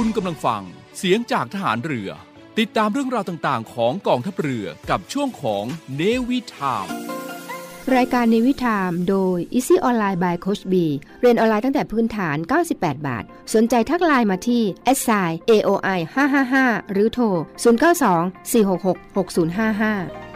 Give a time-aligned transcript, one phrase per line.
[0.00, 0.62] คุณกำลังฟัง
[0.98, 2.10] เสียงจากทหารเรือ
[2.58, 5.64] ติดตามเรื่องราวต่างๆ ของกองทัพเรือกับช่วงของ
[5.96, 6.86] เนวิทาม
[7.96, 10.74] รายการในวิถามโดย Easy Online by Coach B
[11.20, 12.36] เรียนออนไลน์ตั้งแต่พื้นฐาน
[12.72, 13.24] 98 บาท
[13.54, 14.62] สนใจทักไลน์มาที่
[14.98, 15.98] s i aoi
[16.44, 20.27] 555 หรือโทร 092 466 6055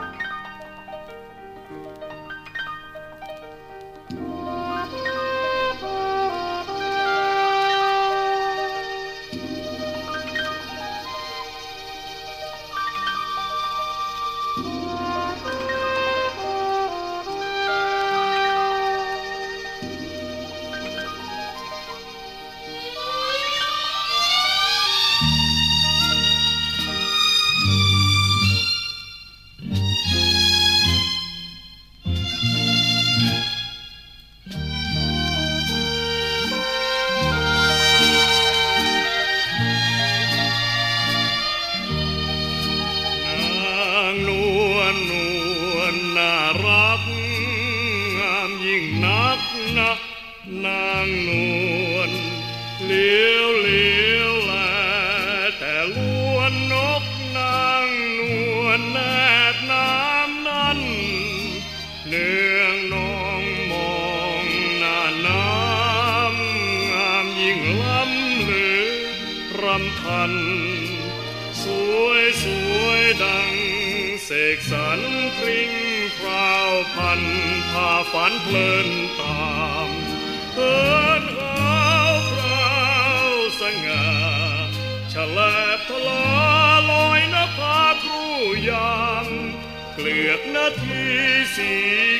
[91.56, 91.72] สี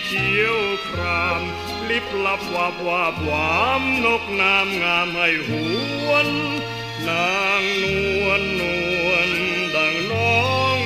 [0.05, 1.43] เขียวคราม
[1.89, 5.51] ลิบลับวาบวาบวามนกน้ำงามให้ห
[6.07, 6.29] วน
[7.09, 7.85] นางน
[8.25, 8.63] วลน
[9.07, 9.31] วล
[9.75, 10.79] ดังน้อง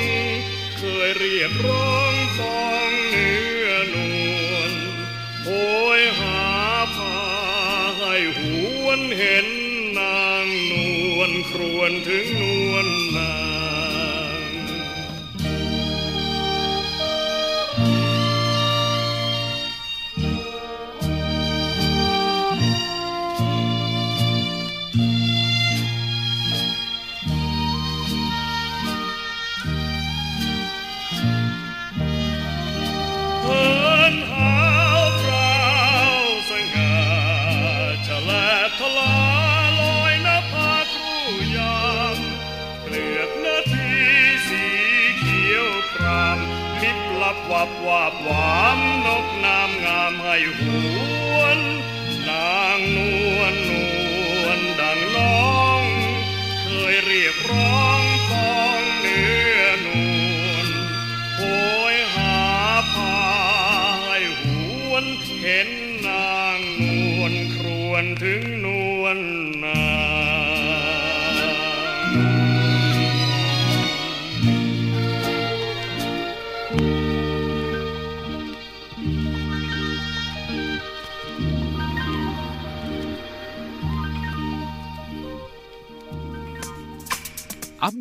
[0.78, 2.05] เคยเรียบร้อง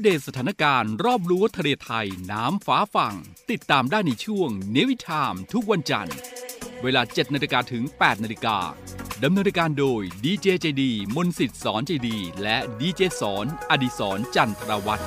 [0.08, 3.16] เดตสถานการณ์รอบรั้วทะเลไทยน้ำฟ้าฝั่ง
[3.52, 6.16] ติดตามได้ในช่วงเนวิทามทุกวันจันทร์
[6.84, 8.58] เวลา 7นาฬิกาถึง 8นาฬิกา
[9.24, 15.04] ดำเนินรายการโดยดีเจเจดีมนสิทธิ์สอนเจดี และดีเจสอนอดิสรจันทรวัตร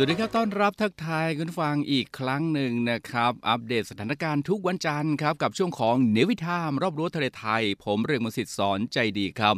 [0.00, 9.54] วัสดีครับต้อนรับทักทายคุณฟังอีกครั้งหนึ่งนะครับ อัปเดตสถานการณ์ทุกวันจันทร์ครับ กับช่วงของเนวิทามรอบรั้วทะเลไทย ผมเรียงมนสิทธิ์สอนใจดีครับ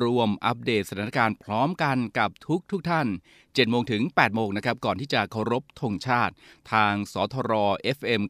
[0.00, 3.06] รวมอัปเดตสถานการณ์พร้อมกันกับทุกทุกท่าน
[3.38, 6.34] 7โมงถึง8โมงนะครับ ก่อนที่จะเคารพธงชาติ
[6.72, 7.52] ทางสทร
[7.96, 8.22] FM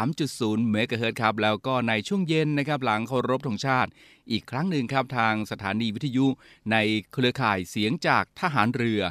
[0.00, 3.90] 93.0เมกะเฮิรตครับ แล้วก็ในช่วงเย็นนะครับ หลังเคารพธงชาติ
[4.30, 6.26] อีกครั้งหนึ่งครับ ทางสถานีวิทยุ
[6.72, 6.76] ใน
[7.12, 9.02] เครือข่ายเสียงจากทหารเรือ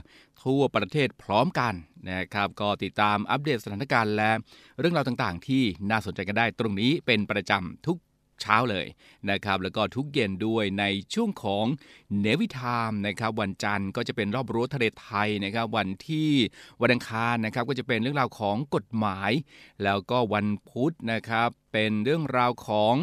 [0.43, 1.73] ทั่วประเทศพร้อมกัน
[2.09, 4.31] นะครับก็ติดตามอัปเดตสถานการณ์และ
[4.79, 7.97] เรื่องราวต่างๆ ที่น่าสนใจกันได้ตรงนี้เป็นประจำทุก
[8.41, 8.87] เช้าเลย
[9.29, 11.65] นะครับแล้วก็ทุกเย็นด้วยในช่วงของ
[12.21, 16.29] เนวิทามนะครับวันจันทร์ก็จะเป็นรอบรั้วทะเลไทยนะครับวันที่
[16.81, 19.31] วันอังคารนะครับก็จะเป็นเรื่องราวของกฎหมาย
[19.83, 22.93] แล้วก็วันพุธนะครับเป็นเรื่องราวของ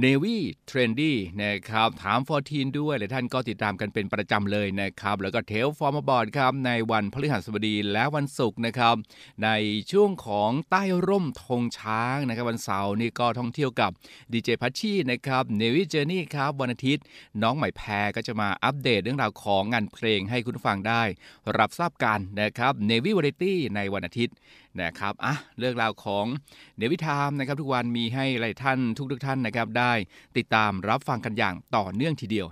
[0.00, 0.38] Navy
[0.70, 1.12] Trendy
[1.42, 8.96] นะครับ ถาม 14 ด้วยและท่านก็ติดตามกันเป็นประจำเลยนะครับ แล้วก็เทลฟอร์มบอร์ดครับ ในวันพฤหัสบดีและวันศุกร์นะครับ
[9.44, 9.48] ใน
[9.92, 13.90] ช่วงของใต้ร่มธงช้างนะครับ วันเสาร์นี่ก็ท่องเที่ยวกับ
[14.32, 17.04] ดีเจพัชชีนะครับ Navy Journey ครับ วันอาทิตย์
[17.42, 21.02] น้องใหม่แพรก็จะมาอัปเดตเรื่องราวของงานเพลงให้คุณฟังได้
[21.58, 24.34] รับทราบกันนะครับ Navy Variety ในวันอาทิตย์
[24.80, 26.26] นะครับอะเรื่องราวของ
[26.76, 29.92] เนวิทามนะครับทุกวันมีให้หลายท่านทุกทุกท่านนะครับได้
[30.36, 32.48] ติดตามรับฟังกันอย่างต่อเนื่องทีเดียว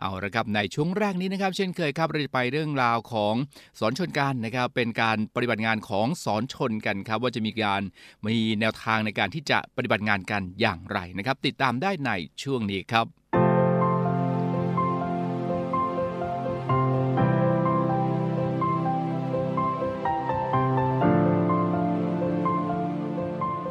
[0.00, 3.34] เอาละครับในช่วงแรกนี้นะครับ เช่นเคยครับเราจะไปเรื่องราวของ
[3.78, 7.82] สอนชนกันนะครับ เป็นการปฏิบัติงานของสอนชนกันครับ ว่าจะมีการ
[8.24, 12.10] มีแนวทางในการที่จะปฏิบัติงานกันอย่างไรนะครับ ติดตามได้ใน
[12.42, 13.17] ช่วงนี้ครับ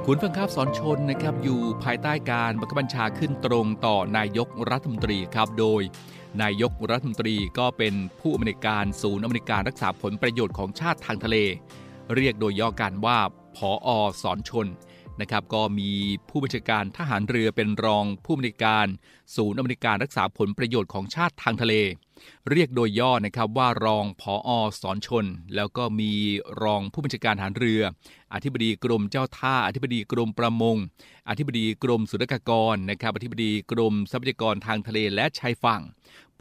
[0.10, 5.82] คุณฟังครับสอนชนนะครับอยู่ภายใต้การบังคับบัญชาขึ้นตรงต่อนายกรัฐมนตรีครับโดย
[6.42, 11.38] นายกรัฐมนตรีก็เป็นผู้อำนวยการศูนย์อำนวยการรักษาผลประโยชน์ของชาติทางทะเล
[12.16, 13.18] เรียกโดยย่อกันว่า
[13.58, 13.90] ผออ
[14.22, 14.68] สอนชน
[15.22, 15.92] นะครับก็มี
[16.30, 18.88] ผู้บัญชาการทหารเรือเป็นรองผู้อำนวยการ
[19.36, 21.74] ศูนย์อำนวยการรักษาผลประโยชน์ของชาติทางทะเล
[22.52, 24.50] เรียกโดยย่อนะครับว่ารองผออ
[24.82, 25.26] สอนชน
[25.56, 26.12] แล้วก็มี
[26.64, 27.82] รองผู้บัญชาการทหารเรือ
[28.34, 30.78] อธิบดีกรมเจ้าท่า อธิบดีกรมประมง
[31.30, 35.82] อธิบดีกรมสุรกากรนะครับอธิบดีกรมทรัพยากรทางทะเลและชายฝั่ง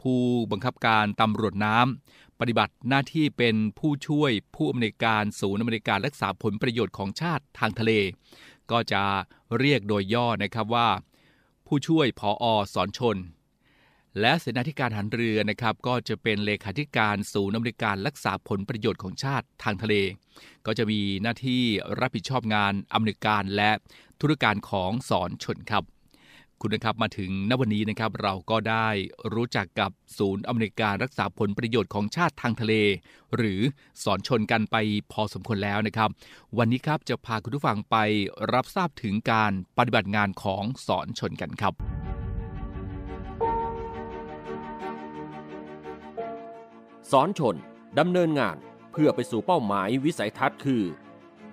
[0.01, 0.19] ผู้
[0.51, 7.91] บังคับการตำรวจน้ำปฏิบัติหน้าที่เป็นผู้ช่วยผู้อำนวยการศูนย์อำนวยการรักษาผลประโยชน์ของชาติทางทะเล
[8.71, 9.03] ก็จะ
[9.59, 10.89] เรียกโดยย่อนะครับว่า
[11.67, 13.17] ผู้ช่วยผออสอนชน
[14.19, 19.95] และเสนาธิการหันเรือนะครับ ก็จะเป็นเลขาธิการศูนย์อำนวยการรักษาผลประโยชน์ของชาติทางทะเล
[20.65, 21.61] ก็จะมีหน้าที่
[21.99, 23.71] รับผิดชอบงานอำนวยการและ
[24.21, 25.83] ธุรการของสอนชนครับ
[26.61, 28.87] คุณนะครับมาถึงณวันนี้นะครับเราก็ได้
[29.33, 32.73] รู้จักกับศูนย์อำนวยการรักษาผลประโยชน์ของชาติทางทะเล
[33.35, 33.61] หรือ
[34.03, 34.75] สอนชนกันไป
[35.11, 36.09] พอสมควรแล้วนะครับ
[36.57, 37.97] วันนี้ครับจะพาคุณผู้ฟังไป
[38.53, 41.73] รับทราบถึงการปฏิบัติงานของสอนชนกันครับ
[47.11, 47.55] สอนชน
[47.99, 48.57] ดำเนินงาน
[48.91, 50.83] เพื่อไปสู่เป้าหมายวิสัยทัศน์คือ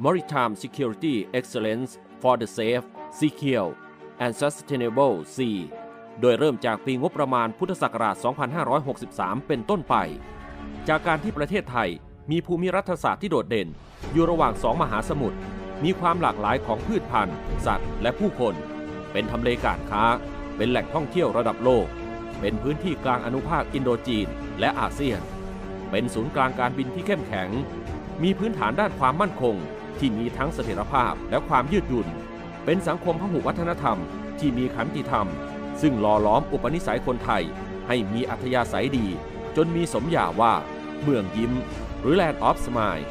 [0.04, 1.90] Maritime Security Excellence
[2.20, 2.86] for the Safe,
[3.18, 3.70] Secure
[4.24, 5.58] and Sustainable Sea
[6.20, 8.16] โดยเริ่มจากปีงบประมาณพุทธศักราช
[8.80, 9.94] 2563 เป็นต้นไป
[10.88, 11.88] จากการที่ประเทศไทย
[12.30, 13.68] มีภูมิรัฐศาสตร์ที่โดดเด่น
[14.12, 15.38] อยู่ระหว่างสองมหาสมุทร
[15.84, 18.54] มีความหลากหลายของพืชพันธุ์ สัตว์ และผู้คน
[19.12, 20.04] เป็นทำเลการค้า
[20.56, 21.86] เป็นแหล่งท่องเที่ยวระดับโลก
[22.40, 24.26] เป็นพื้นที่กลางอนุภาคอินโดจีน
[24.60, 25.20] และอาเซียน
[25.90, 27.48] เป็นศูนย์กลางการบินที่เข้มแข็ง
[28.22, 29.56] มีพื้นฐานด้านความมั่นคง
[29.98, 32.08] ที่มีทั้งเสถียรภาพและความยืดหยุ่น
[32.64, 33.98] เป็นสังคมพหุวัฒนธรรม
[34.38, 35.28] ที่มีขันติธรรม
[35.80, 37.42] ซึ่งหล่อล้อมอุปนิสัยคนไทย
[37.86, 39.06] ให้มีอัธยาศัยดี
[39.56, 40.54] จนมีสมญาว่า
[41.02, 41.52] เมืองยิ้ม
[42.00, 43.04] หรือ Land of Smile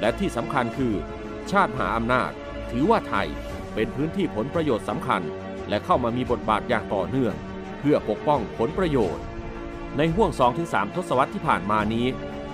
[0.00, 0.94] และที่สำคัญคือ
[1.50, 2.30] ชาติมหาอำนาจ
[2.70, 3.28] ถือว่าไทย
[3.74, 5.22] เป็นพื้นที่ผลประโยชน์สำคัญ
[5.68, 7.34] และเข้ามามีบทบาทอย่างต่อเนื่อง
[7.78, 9.24] เพื่อปกป้องผลประโยชน์
[9.98, 10.30] ในห่วง
[10.62, 12.06] 2-3 ทศวรรษที่ผ่านมานี้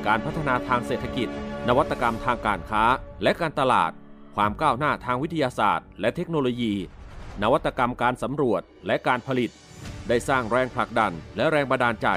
[0.07, 1.29] การพัฒนาทางเศรษฐกิจ
[1.69, 2.85] นวัตกรรมทางการค้า
[3.23, 3.93] และการตลาด
[4.37, 6.75] ความก้าวหน้าทางวิทยาศาสตร์ และเทคโนโลยี
[7.43, 9.51] นวัตกรรมการสำรวจและการผลิต
[10.09, 12.09] ได้สร้างแรงผลักดันและแรงบันดาลใจ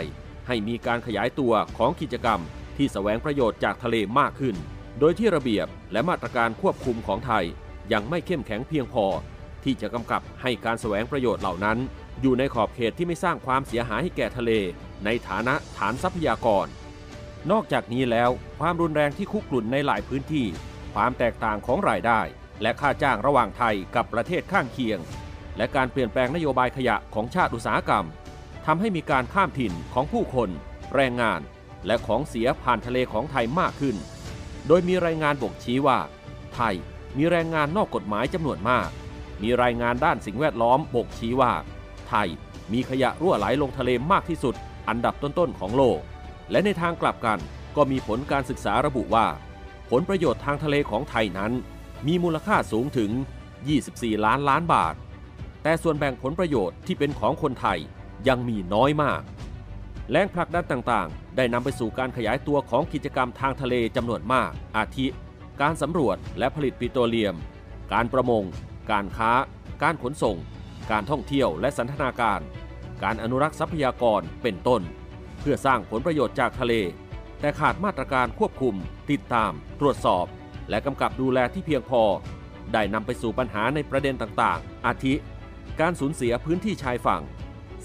[0.48, 2.40] ให้มีการขยายตัวของกิจกรรม
[2.78, 4.56] ที่แสวงประโยชน์จากทะเลมากขึ้น
[5.00, 7.46] โดยที่ระเบียบและมาตรการควบคุมของไทย
[7.94, 9.06] ยังไม่เข้มแข็งเพียงพอ
[9.64, 11.78] ที่จะกำกับให้การแสวงประโยชน์เหล่านั้น
[12.22, 14.52] อยู่ในขอบเขตที่ไม่สร้างความเสียหายให้แก่ทะเล
[15.06, 16.68] ในฐานะฐานทรัพยากร
[17.52, 20.46] นอกจากนี้แล้วความรุนแรงที่คุกรุ่นในหลายพื้นที่
[20.94, 22.22] ความแตกต่างของรายได้
[22.62, 25.00] และค่าจ้างระหว่างไทยกับประเทศข้างเคียง
[25.58, 28.06] และการเปลี่ยนแปลงนโยบายขยะของชาติอุตสาหกรรม
[28.66, 30.50] ทำให้มีการข้ามถิ่นของผู้คน
[30.96, 31.42] แรงงาน
[31.86, 33.96] และของเสียผ่านทะเลของไทยมากขึ้น
[34.68, 36.00] โดยมีรายงานบ่งชี้ว่า
[36.56, 36.76] ไทย
[37.18, 38.90] มีแรงงานนอกกฎหมายจำนวนมาก
[39.42, 41.54] มีรายงานด้านสิ่งแวดล้อมบ่งชี้ว่า
[42.10, 42.28] ไทย
[42.74, 44.56] มีขยะรั่วไหลลงทะเลมากที่สุด
[44.90, 46.00] อันดับต้นๆของโลก
[46.52, 47.40] และในทางกลับกัน
[47.76, 49.28] ก็มีผลการศึกษาระบุว่า
[49.90, 51.52] ผลประโยชน์ทางทะเลของไทยนั้น
[52.08, 53.12] มีมูลค่าสูงถึง
[53.68, 54.96] 24 ล้านล้านบาท
[55.64, 57.80] แต่ส่วนแบ่งผลประโยชน์ที่เป็นของคนไทย
[58.28, 59.22] ยังมีน้อยมาก
[60.12, 65.08] แรงผลักดันต่างๆ ได้นำไปสู่การขยายตัวของกิจกรรมทางทะเลจำนวนมาก อาทิ
[65.62, 67.36] การสำรวจและผลิตปิโตรเลียม
[67.94, 68.44] การประมง
[68.92, 69.32] การค้า
[69.84, 70.38] การขนส่ง
[70.92, 72.40] การท่องเที่ยวและสันทนาการ
[73.04, 74.82] การอนุรักษ์ทรัพยากรเป็นต้น
[75.40, 76.74] เพื่อสร้างผลประโยชน์จากทะเล
[77.40, 78.76] แต่ขาดมาตรการควบคุม
[79.12, 80.26] ติดตาม ตรวจสอบ
[80.70, 82.04] และกำกับดูแลที่เพียงพอ
[82.74, 85.14] ได้นำไปสู่ปัญหาในประเด็นต่างๆ อาทิ
[85.80, 87.22] การสูญเสียพื้นที่ชายฝั่ง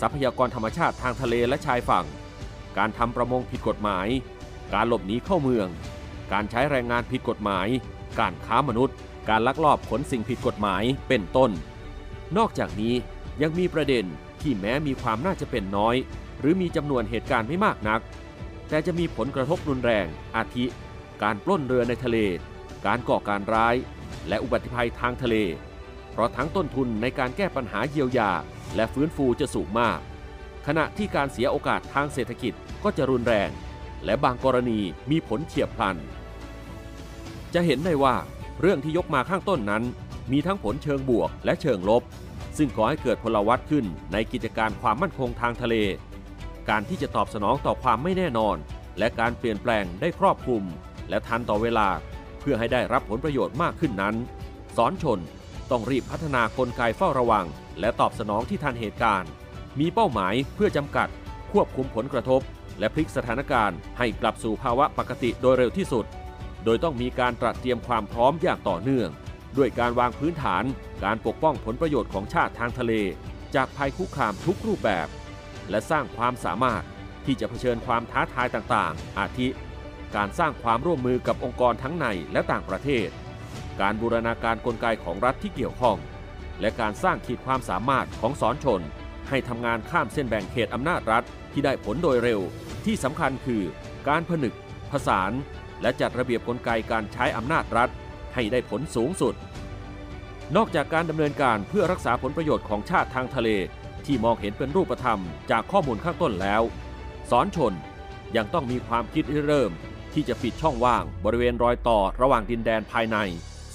[0.01, 2.05] ทรัพยากรธรรมชาติทางทะเลและชายฝั่ง
[2.79, 4.09] การทำประมงผิดกฎหมาย
[4.75, 5.69] การหลบหนีเข้าเมือง
[6.33, 7.69] การใช้แรงงานผิดกฎหมาย
[8.19, 8.97] การค้ามนุษย์
[9.29, 11.51] การลักลอบขนสิ่งผิดกฎหมายเป็นต้น
[12.37, 12.95] นอกจากนี้
[13.43, 14.05] ยังมีประเด็น
[14.41, 15.97] ที่แม้มีความน่าจะเป็นน้อย
[16.41, 18.01] หรือมีจำนวนเหตุการณ์ไม่มากนัก
[18.69, 20.07] แต่จะมีผลกระทบรุนแรง
[20.37, 20.65] อาทิ
[21.23, 22.19] การปล้นเรือในทะเล
[22.87, 23.75] การก่อการร้าย
[24.29, 25.37] และอุบัติภัยทางทะเล
[26.11, 28.31] เพราะทั้งต้นทุนในการแก้ปัญหาเยียวยา
[28.77, 29.99] และฟื้นฟูจะสูงมาก
[30.67, 32.53] ขณะที่การเสียโอกาสทางเศรษฐกิจ
[32.85, 33.51] ก็จะรุนแรง
[34.05, 34.81] และบางกรณี
[35.11, 35.97] มีผลเฉียบพลัน
[37.55, 38.15] จะเห็นได้ว่า
[38.61, 39.83] เรื่องที่ยกมาข้างต้นนั้น
[40.33, 42.03] มีทั้งผลเชิงบวกและเชิงลบ
[42.57, 45.75] ซึ่งก่อให้เกิดพลวัตขึ้นในกิจการความมั่นคงทางทะเล
[46.69, 48.57] การที่จะตอบสนองต่อความไม่แน่นอน
[48.99, 50.65] และการเปลี่ยนแปลงได้ครอบคลุม
[51.09, 51.89] และทันต่อเวลา
[52.41, 54.15] เพื่อให้ได้รับผลประโยชน์มากขึ้นนั้น
[54.77, 55.19] สอนชน
[55.71, 57.47] ต้องรีบพัฒนากลไกเฝ้าระวัง
[57.81, 59.31] และตอบสนองที่ทันเหตุการณ์
[59.81, 61.09] มีเป้าหมายเพื่อจำกัด
[61.53, 62.41] ควบคุมผลกระทบ
[62.79, 66.07] และพลิกสถานการณ์ให้กลับสู่ภาวะปกติโดยเร็วที่สุด
[66.65, 69.09] โดยต้องมีการตระเตรียมความพร้อมอย่างต่อเนื่อง
[69.57, 70.65] ด้วยการวางพื้นฐาน
[71.05, 72.93] การปกป้องผลประโยชน์ของชาติทางทะเล
[73.55, 75.07] จากภัยคุกคามทุกรูปแบบ
[75.71, 76.83] และสร้างความสามารถ
[77.27, 79.49] ที่จะเผชิญความท้าทายต่างๆ อาทิ
[80.17, 83.09] การสร้างความร่วมมือกับองค์กรทั้งในและต่างประเทศ
[83.81, 85.97] การบูรณาการกลไกของรัฐที่เกี่ยวข้อง
[86.61, 88.81] และการสร้างขีดความสามารถของสอนชน
[89.29, 92.41] ให้ทำงานข้ามเส้นแบ่งเขตอำนาจรัฐที่ได้ผลโดยเร็ว
[92.85, 93.63] ที่สำคัญคือ
[94.09, 94.55] การผนึก
[94.91, 95.33] ผสาน
[95.83, 97.91] และจัดระเบียบกลไกการใช้อำนาจรัฐ
[98.35, 99.35] ให้ได้ผลสูงสุด
[100.57, 103.49] นอกจากการดำเนินการเพื่อรักษาผลประโยชน์ของชาติทางทะเล
[104.07, 105.21] ที่มองเห็นเป็นรูปธรรม
[105.51, 106.63] จากข้อมูลข้างต้นแล้ว
[107.31, 107.73] สอนชน
[108.37, 109.73] ยังต้องมีความคิดริเริ่ม
[110.13, 113.17] ที่จะปิดช่องว่างบริเวณรอยต่อระหว่างดินแดนภายใน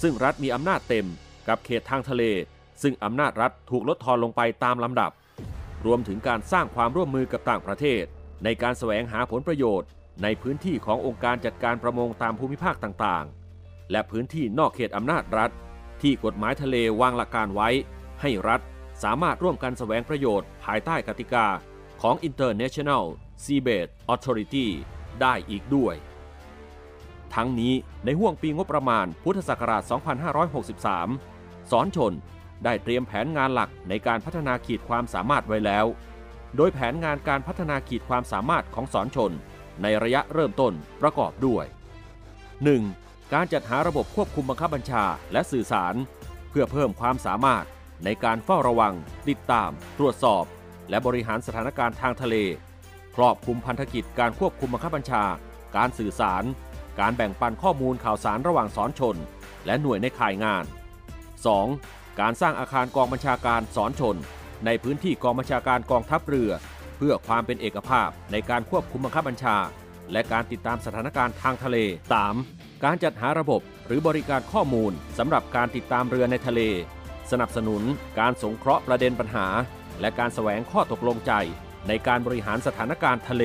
[0.02, 1.06] ซึ่งรัฐมีอำนาจเต็ม
[1.48, 2.22] กับเขตทางทะเล
[2.82, 5.10] ซึ่งอำนาจรัฐถูกลดทอนลงไปตามลำดับ
[5.86, 8.02] รวมถึงการสร้างความร่วมมือกับต่างประเทศ
[8.44, 9.88] ในการแสวงหาผลประโยชน์
[10.22, 15.50] ในพื้นที่ขององค์การจัดการประมงตามภูมิภาคต่างๆ และพื้นที่นอกเขตอำนาจรัฐ
[16.02, 17.68] ที่กฎหมายทะเลวางหลักการไว้
[18.20, 18.60] ให้รัฐ
[19.02, 21.46] สามารถร่วมกันแสวงประโยชน์ภายใต้กติกา
[22.02, 23.04] ของ International
[23.44, 24.66] Seabed Authority
[25.20, 25.94] ได้อีกด้วย
[27.34, 29.82] ทั้งนี้ในห่วงปีงบประมาณพุทธศักราช
[30.96, 32.12] 2563 สอนชน
[32.64, 35.86] ได้เตรียมแผนงานหลักในการพัฒนาขีดความสามารถไว้แล้ว
[36.56, 39.32] โดยแผนงานการพัฒนาขีดความสามารถของสอนชน
[39.82, 41.64] ในระยะเริ่มต้นประกอบด้วย
[42.68, 43.32] 1.
[43.32, 45.94] การจัดหาระบบควบคุมบังคับบัญชาและสื่อสาร
[46.50, 47.64] เพื่อเพิ่มความสามารถ
[48.04, 48.94] ในการเฝ้าระวัง
[49.28, 50.44] ติดตาม ตรวจสอบ
[50.90, 52.36] และบริหารสถานการณ์ทางทะเล
[53.16, 55.24] ครอบคลุมพันธกิจการควบคุมบังคับบัญชา
[55.76, 56.44] การสื่อสาร
[57.00, 59.16] การแบ่งปันข้อมูลข่าวสารระหว่างสอนชน
[59.66, 60.64] และหน่วยในข่ายงาน
[61.42, 62.20] 2.
[62.20, 64.16] การสร้างอาคารกองบัญชาการสอนชน
[64.66, 66.50] ในพื้นที่กองบัญชาการกองทัพเรือ
[66.96, 69.56] เพื่อความเป็นเอกภาพในการควบคุมบังคับบัญชา
[70.12, 71.76] และการติดตามสถานการณ์ทางทะเล
[72.30, 72.84] 3.
[72.84, 76.60] การจัดหาระบบหรือบริการข้อมูลสำหรับการติดตามเรือในทะเล
[77.32, 77.82] สนับสนุน
[78.20, 79.46] การสงเคราะห์ประเด็นปัญหา
[80.00, 81.32] และการแสวงข้อตกลงใจ
[81.88, 83.44] ในการบริหารสถานการณ์ทะเล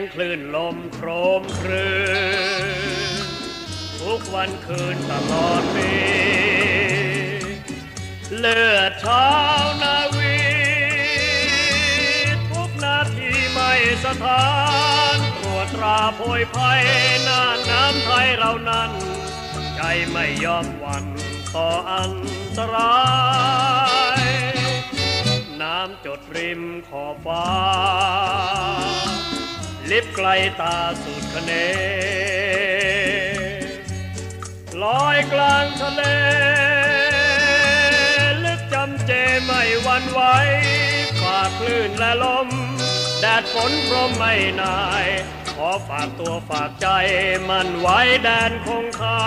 [0.00, 1.08] งคลื่นลมโคร
[1.40, 1.90] มครื
[3.24, 3.26] น
[4.00, 5.90] ทุกวันคืนตลอดปี
[8.38, 9.26] เลือดช้า
[9.82, 10.38] นาวี
[12.50, 13.72] ทุกนาทีไม่
[14.04, 14.48] สถา
[15.16, 16.82] นตรวจตราโพยภัย
[17.26, 18.90] น่านน้ำไทยเรานั้น
[19.76, 19.80] ใจ
[20.10, 21.04] ไม่ยอมหวัน
[21.54, 22.12] ต่ออัน
[22.58, 23.00] ตรา
[24.20, 24.22] ย
[25.62, 27.46] น้ำจดริมขอบฟ้า
[29.90, 30.28] ลิบไกล
[30.60, 31.52] ตาสุดคะเน
[34.82, 36.02] ลอยกลางทะเล
[38.44, 39.12] ลึกจำเจ
[39.44, 40.20] ไม่หวันไหว
[41.22, 42.48] ฝากคลื่นและลม
[43.20, 45.06] แดดฝนพรมไม่นาย
[45.54, 46.88] ขอฝากตัวฝากใจ
[47.48, 49.20] มันไว้แดนคงคา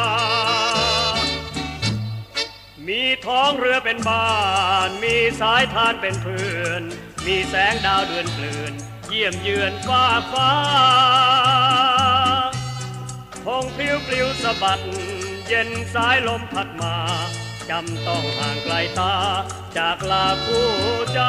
[2.88, 4.32] มีท้องเรือเป็นบ้า
[4.88, 6.84] น มีสายทานเป็นเพื่อน
[7.26, 8.74] มีแสงดาวเดือนเปลือน
[9.14, 10.04] ยี่ยมเยือนฟ้า
[10.34, 10.54] ฟ้า
[13.46, 14.82] พงพลิ้วปลิวสะบัด
[15.48, 16.96] เย็นสายลมพัดมา
[17.70, 19.14] จำต้องห่างไกลตา
[19.78, 20.70] จากลาคู่
[21.14, 21.22] ใจ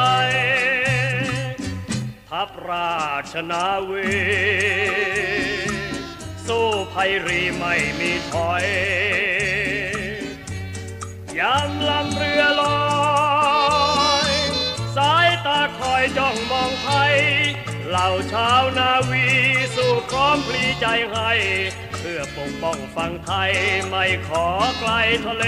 [2.29, 2.95] ทัพรา
[3.31, 4.09] ชนาวี
[6.47, 8.65] สู้ภัยรีไม่มีถอย
[11.39, 12.79] ยามลำเรือลอ
[14.29, 14.31] ย
[14.95, 17.15] สายตาคอยจ้องมองไทย
[17.89, 19.25] เหล่าชาวนาวี
[19.75, 21.31] สู้พร้อมพลีใจให้
[21.99, 23.51] เพื่อปกป้องฝั่งไทย
[23.87, 24.45] ไม่ขอ
[24.79, 24.91] ไกล
[25.25, 25.45] ทะเล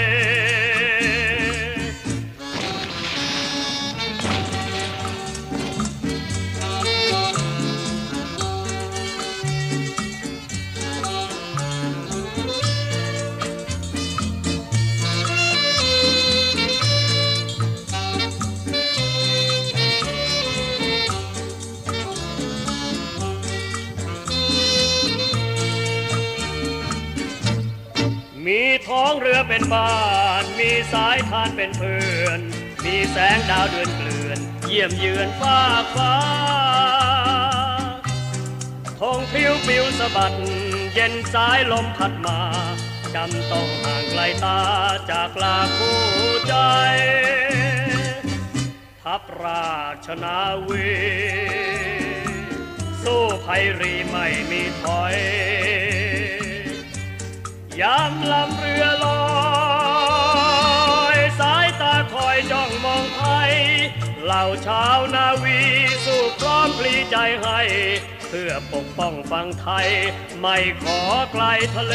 [29.58, 29.94] เป็นบ้า
[30.42, 32.40] น มีสายทานเป็นเพื่อน
[32.84, 35.58] มีแสงดาวเดือนเกลื่อน เยี่ยมเยือนฟ้า
[35.94, 36.14] ฟ้า
[39.00, 40.34] ทงพิวปิวสะบัด
[40.94, 42.40] เย็นสายลมพัดมา
[43.14, 44.60] จำต้องห่างไกลตา
[45.10, 46.00] จากลาคู่
[46.48, 46.54] ใจ
[49.02, 49.72] ทัพรา
[50.06, 50.88] ชนาวี
[53.02, 55.16] สู้ภัยรีไม่มีถอย
[57.80, 59.37] ยามลำเรือลอย
[62.52, 63.52] จ้องมองไทย
[64.24, 65.58] เหล่าชาวนาวี
[66.04, 67.60] สู้พร้อมปลีใจให้
[68.28, 69.88] เพื่อปกป้องฝั่งไทย
[70.40, 71.00] ไม่ขอ
[71.32, 71.94] ไกลทะเล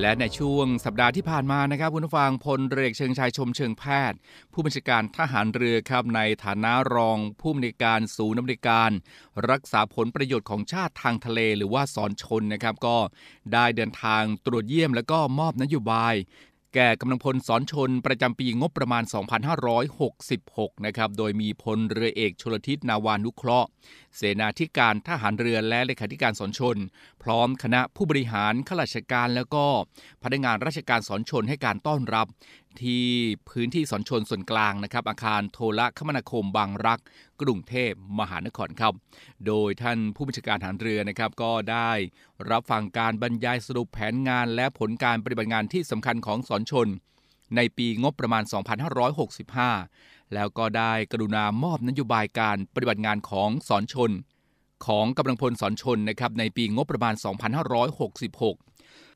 [0.00, 4.18] และในช่วงสัปดาห์ที่ผ่านมานะครับคุณผู้ฟังพลเรือเอกเชิงชายชมเชิงแพทย์
[4.52, 8.90] ผู้บัญชาการทหารเรือครับในฐานะรองผู้อำนวยการศูนย์อำนวยการ
[9.50, 12.96] รักษาผลประโยชน์ของชาติทางทะเลหรือว่าสอนชนนะครับก็
[13.52, 16.14] ได้เดินทางตรวจเยี่ยมและก็มอบนโยบาย
[16.74, 19.04] แก่กำลังพลสอนชนประจำปีงบประมาณ
[19.94, 23.68] 2566 นะครับ โดยมีพลเรือเอกชลทิศนาวานุเคราะห์
[24.16, 26.76] เสนาธิการทหารเรือและเลขาธิการสอนชน
[27.22, 29.64] พร้อมคณะผู้บริหารข้าราชการแล้วก็
[30.22, 32.26] พนักงานราชการสอนชนให้การต้อนรับ
[32.82, 33.04] ที่
[33.50, 37.00] พื้นที่สอนชนส่วนกลางนะครับ อาคารโทรคมนาคมบางรัก
[37.42, 38.94] กรุงเทพมหานครครับ
[39.46, 41.90] โดยท่านผู้บัญชาการทหารเรือนะครับ ก็ได้
[42.50, 46.88] รับฟังการบรรยายสรุปแผนงานและผลการปฏิบัติงานที่สำคัญของสอนชน
[47.56, 48.42] ในปีงบประมาณ
[49.58, 54.10] 2565 แล้วก็ได้กรุณามอบนโยบายการปฏิบัติงานของสอนชน
[54.86, 57.14] ของกำลังพลสอนชนนะครับในปีงบประมาณ
[57.78, 58.73] 2566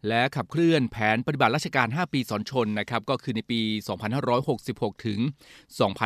[0.08, 3.60] และขับเคลื่อนแผนปฏิบัติราชการ 5 ปีสอนชนนะครับก็คือในปี
[4.32, 5.20] 2566 ถึง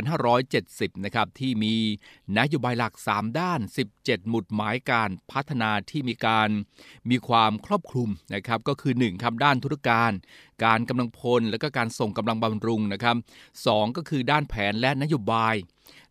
[0.09, 1.75] 2570 นะครับที่มี
[2.39, 3.61] นโยบายหลัก 3 ด้าน
[3.95, 6.49] 17 หมุดหมายการพัฒนาที่มีการ
[7.11, 10.13] มีความครอบคลุมนะครับก็คือ1ครับด้านธุรการ
[10.65, 13.17] การกำลังพล และก็การส่งกำลังบำรุงนะครับ
[13.57, 15.55] 2ก็คือด้านแผนและนโยบาย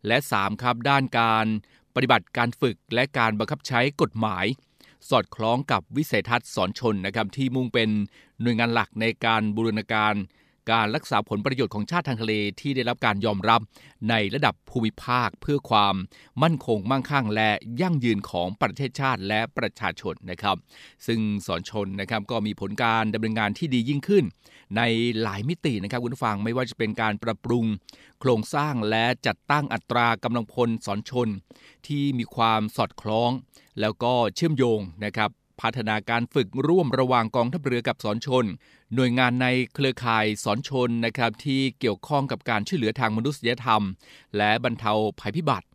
[0.06, 1.46] และ 3 ครับด้านการ
[1.94, 4.44] ปฏิบัติการฝึกและการบังคับใช้กฎหมาย
[5.10, 7.90] สอดคล้องกับวิสัยทัศน์สอนชนนะครับที่มุ่งเป็น
[8.42, 10.14] หน่วยงานหลักในการบูรณาการ
[10.70, 13.60] การรักษาผลประโยชน์ของชาติทางทะเลที่ได้รับการยอมรับ
[14.10, 15.94] ในระดับภูมิภาคเพื่อความ
[16.42, 20.56] มั่นคงมั่งคั่งและยั่งยืนของประเทศชาติและประชาชนนะครับ
[21.06, 24.24] ซึ่งสอนชนนะครับก็มีผลการดำเนินงานที่ดียิ่งขึ้น
[24.76, 24.82] ใน
[25.22, 27.64] หลายมิตินะครับคุณผู้ฟังไม่ว่าจะเป็นการปรับปรุง
[28.20, 31.28] โครงสร้างและจัดตั้งอัตรากำลังพลสอนชน
[31.86, 33.30] ที่มีความสอดคล้อง
[33.80, 38.44] แล้วก็เชื่อมโยงนะครับ พัฒนาการฝึกร่วมระหว่างกองทัพเรือกับสอนชน
[38.94, 43.82] หน่วยงานในเครือข่ายสอนชนนะครับที่เกี่ยวข้องกับการช่วยเหลือทางมนุษยธรรม
[44.36, 45.66] และบรรเทาภัยพิบัติ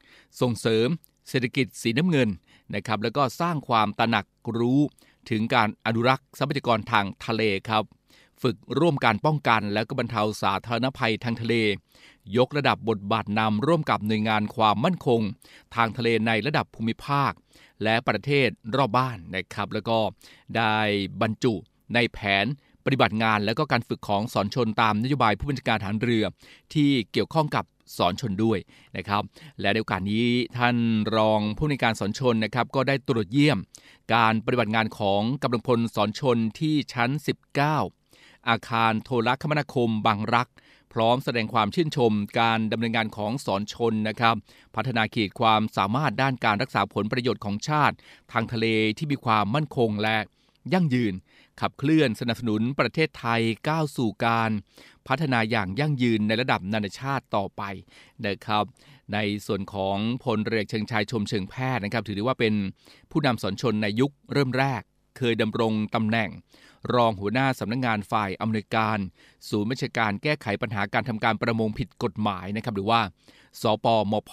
[0.42, 0.88] ส่งเสริม
[1.30, 2.30] เศรษฐกิจสีน้ำเงิน
[2.76, 4.26] นะครับแล้วก็สร้างความตระหนัก
[4.58, 4.82] รู้
[5.30, 7.84] ถึงการอนุรักษ์ทรัพยากรทางทะเลครับ
[8.42, 11.56] ฝึกร่วมการป้องกันและก็บรรเทาสาธารณภัยทางทะเล
[12.36, 15.22] ยกระดับบทบาทนำร่วมกับหน่วยงานความมั่นคง
[15.76, 17.32] ทางทะเลในระดับภูมิภาค
[17.84, 19.98] และประเทศรอบบ้านนะครับ แล้วก็
[20.58, 20.78] ได้
[21.22, 21.54] บรรจุ
[21.94, 22.46] ในแผน
[22.86, 26.26] ปฏิบัติงานและก็การฝึกของสอนชนตามนโยบายผู้บัญชาการฐานเรือ
[26.74, 27.66] ที่เกี่ยวข้องกับ
[27.98, 28.60] สอนชนด้วย
[28.98, 29.24] นะครับ
[29.62, 30.76] และในโอกาสนี้ท่าน
[31.16, 33.58] รองผู้ในการสอนชนนะครับ ก็ได้ตรวจเยี่ยม
[34.16, 37.10] การปฏิบัติงานของกำลังพลสอนชนที่ชั้น
[37.80, 40.48] 19 อาคารโทรคมนาคมบางรัก
[40.94, 44.36] พร้อมแสดงความชื่นชมการดำเนินงานของสอนชนนะครับ
[44.76, 47.96] พัฒนาขีดความสามารถด้านการรักษาผลประโยชน์ของชาติ
[48.32, 48.66] ทางทะเล
[48.98, 50.18] ที่มีความมั่นคงและ
[50.74, 51.14] ยั่งยืน
[51.62, 54.52] ขับเคลื่อนสนับสนุนประเทศไทยก้าวสู่การ
[55.08, 57.62] พัฒนาอย่างยั่งยืนในระดับนานาชาติต่อไป
[58.26, 58.64] นะครับ
[59.14, 62.54] ในส่วนของพลเรือเชิงชายชมเชิงแพทย์นะครับ ถือได้ว่าเป็น
[63.12, 64.82] ผู้นำสอนชนในยุคเริ่มแรก
[65.18, 66.30] เคยดำรงตำแหน่ง
[66.94, 68.98] รองหัวหน้าสำนักงงานฝ่ายอำนวยการ
[69.50, 73.02] ศูนย์บัญชาการแก้ไขปัญหาการทำการประมงผิดกฎหมายนะครับหรือว่า
[73.62, 74.32] สปมพ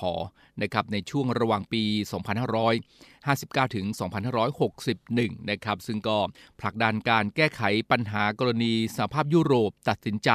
[0.63, 1.83] นะครับในช่วงระหว่างปี
[2.53, 3.87] 2500 2559 ถึง
[4.69, 6.19] 2561 นะครับ ซึ่งก็
[6.61, 10.31] ผลักดันการแก้ไขปัญหากรณีสหภาพยุโรปตัดสินใจ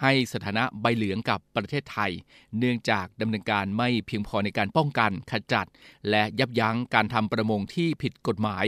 [0.00, 2.12] ให้สถานะใบเหลืองกับประเทศไทย
[2.58, 5.66] เนื่องจากดำเนินการไม่เพียงพอในการป้องกันขจัด
[6.10, 8.64] และยับยั้งการทำประมงที่ผิดกฎหมาย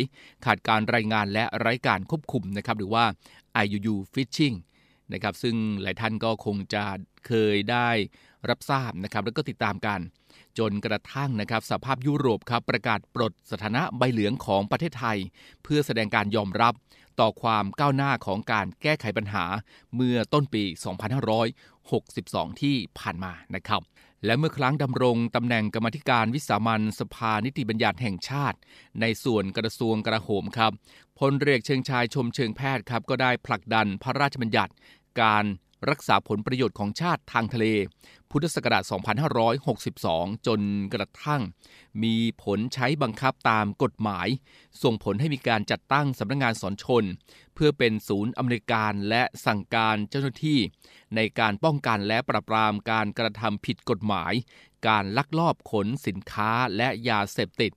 [0.46, 3.04] ขาดการรายงานและไร้การควบคุมนะครับหรือว่า
[3.64, 4.56] IUU Fishing
[5.12, 6.84] นะครับซึ่งหลายท่านก็คงจะ
[7.26, 7.88] เคยได้
[8.48, 10.00] รับทราบนะครับแล้วก็ติดตามกัน
[10.58, 15.18] จนกระทั่งนะครับสภาพยุโรปครับประกาศปลดสถานะใบเหลืองของประเทศไทย
[15.62, 16.74] เพื่อแสดงการยอมรับ
[17.20, 19.44] ต่อความก้าวหน้าของการแก้ไขปัญหา
[19.94, 20.62] เมื่อต้นปี
[21.42, 23.80] 2562 ที่ผ่านมานะครับ
[24.24, 28.58] และเมื่อครั้งดำรงตำแหน่งกรรมธิการวิสามันสภานิติบัญญัติแห่งชาติ
[29.00, 30.72] ในส่วนกระทรวงกระโหมครับ
[31.18, 34.72] พลเรือเชิงชายชมเชิงแพทย์ครับก็ได้ผลักดันพระราชบัญญัติ
[35.20, 35.44] การ
[35.90, 37.66] รักษาผลประโยชน์ของชาติทางทะเล
[38.30, 38.82] พุทธศักราช
[39.64, 40.60] 2562 จน
[40.94, 41.42] กระทั่ง
[42.02, 44.28] มีผลใช้บังคับตามกฎหมาย
[44.82, 47.04] ส่งผลให้มีการจัดตั้งสำนักงงานสอนชน
[47.54, 50.58] เพื่อเป็นศูนย์อำนวยการและสั่งการเจ้าหน้าที่
[51.16, 54.32] ในการป้องกันและปราบปรามการกระทำผิดกฎหมาย
[54.88, 57.72] การลักลอบขนสินค้าและยาเสพติด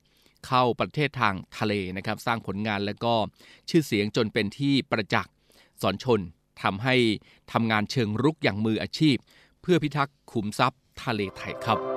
[0.48, 3.16] เข้าประเทศทางทะเลนะครับ สร้างผลงานและก็
[3.70, 5.34] ชื่อเสียงจนเป็นที่ประจักษ์
[5.82, 6.22] สอนชน
[6.64, 6.96] ทำให้
[7.52, 9.16] ทำงานเชิงรุกอย่างมืออาชีพ
[9.62, 11.97] เพื่อพิทักษ์ขุมทรัพย์ทะเลไทยครับ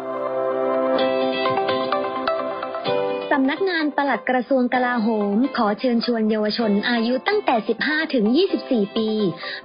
[3.35, 8.25] สำนักงานปลัดกระทรวงกลาโหม ขอเชิญชวนเยาวชนอายุตั้งแต่ 15 ถึง
[8.61, 9.09] 24 ปี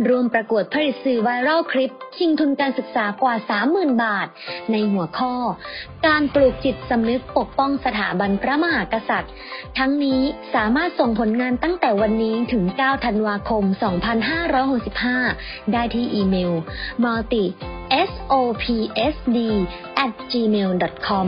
[0.10, 3.36] รวมประกวดผลิตสื่อไวรัลคลิป ชิงทุนการศึกษากว่า
[3.70, 4.28] 30,000 บาท
[4.72, 5.36] ในหัวข้อ
[6.08, 9.34] การปลูกจิตสำนึกปกป้องสถาบันพระมหากษัตริย์
[9.78, 10.22] ทั้งนี้
[10.56, 13.64] สามารถส่งผลงานตั้งแต่วันนี้ถึง 9 ธันวาคม
[15.28, 16.54] 2565 ได้ที่อีเมล
[17.04, 17.44] multi
[18.10, 19.38] sopsd
[20.06, 21.28] at gmail.com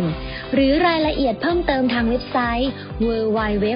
[0.54, 2.72] หรือรายละเอียดเพิ่มเติมทางเว็บไซต์
[3.06, 3.68] www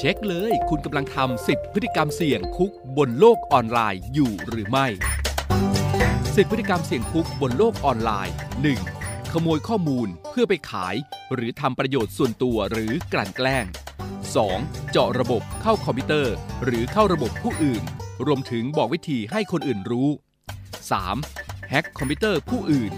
[0.00, 4.86] เช็คเลย คุณกำลังทำ10 พฤติกรรมเสี่ยงคุกบนโลกออนไลน์อยู่หรือไม่
[5.88, 8.34] 10 พฤติกรรมเสี่ยงคุกบนโลกออนไลน์
[8.82, 9.32] 1.
[9.32, 10.94] ขโมยข้อมูลเพื่อไปขาย
[11.34, 13.64] หรือทำประโยชน์ส่วนตัวหรือกลั่นแกล้ง
[14.28, 14.90] 2.
[14.90, 16.34] เจาะระบบเข้าคอมพิวเตอร์
[16.64, 17.82] หรือเข้าระบบผู้อื่น
[18.26, 20.08] รวมถึงบอกวิธีให้คนอื่นรู้
[20.88, 21.68] 3.
[21.70, 22.92] แฮ็กคอมพิวเตอร์ผู้อื่น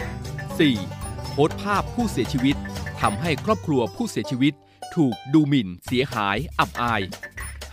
[0.65, 1.31] 4.
[1.31, 2.57] โพสต์ภาพผู้เสียชีวิต
[3.01, 4.55] ทำให้ครอบครัวผู้เสียชีวิต
[4.97, 7.03] ถูกดูหมิ่น เสียหาย อับอาย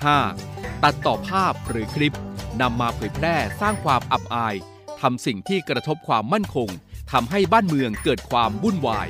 [0.06, 0.84] 5.
[0.84, 2.18] ตัดต่อภาพหรือคลิป
[2.62, 4.56] นำมาเผยแพร่สร้างความอับอาย
[5.02, 6.70] ทำสิ่งที่กระทบความมั่นคง
[7.12, 9.08] ทำให้บ้านเมืองเกิดความวุ่นวาย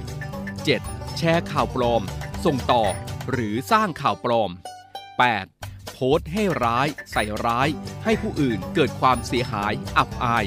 [0.58, 1.17] 7.
[1.17, 2.04] แชร์ข่าวปลอม
[2.46, 2.84] ส่งต่อ
[3.32, 4.52] หรือสร้างข่าวปลอม
[5.22, 5.93] 8.
[5.93, 7.67] โพสต์ให้ร้าย ใส่ร้าย
[8.04, 10.46] ให้ผู้อื่นเกิดความเสียหายอับอาย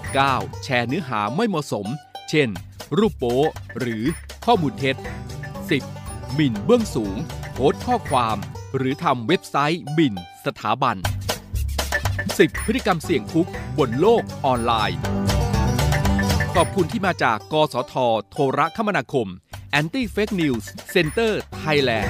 [0.00, 0.64] 9.
[0.64, 1.86] แชร์เนื้อหาไม่เหมาะสม
[2.30, 2.48] เช่น
[2.98, 3.38] รูปโป๊
[3.78, 4.04] หรือ
[4.44, 5.97] ข้อมูลเท็จ 10.
[6.34, 7.16] หมิ่นเบื้องสูง
[7.52, 8.36] โพสต์ข้อความ
[8.76, 10.14] หรือทำเว็บไซต์หมิ่น
[10.46, 10.96] สถาบัน
[11.78, 14.98] 10 พฤติกรรมเสี่ยงคุกบนโลกออนไลน์
[16.54, 17.94] ขอบคุณที่มาจาก กสท
[18.30, 19.28] โทรคมนาคม
[19.80, 20.64] Anti Fake News
[20.94, 22.08] Center Thailand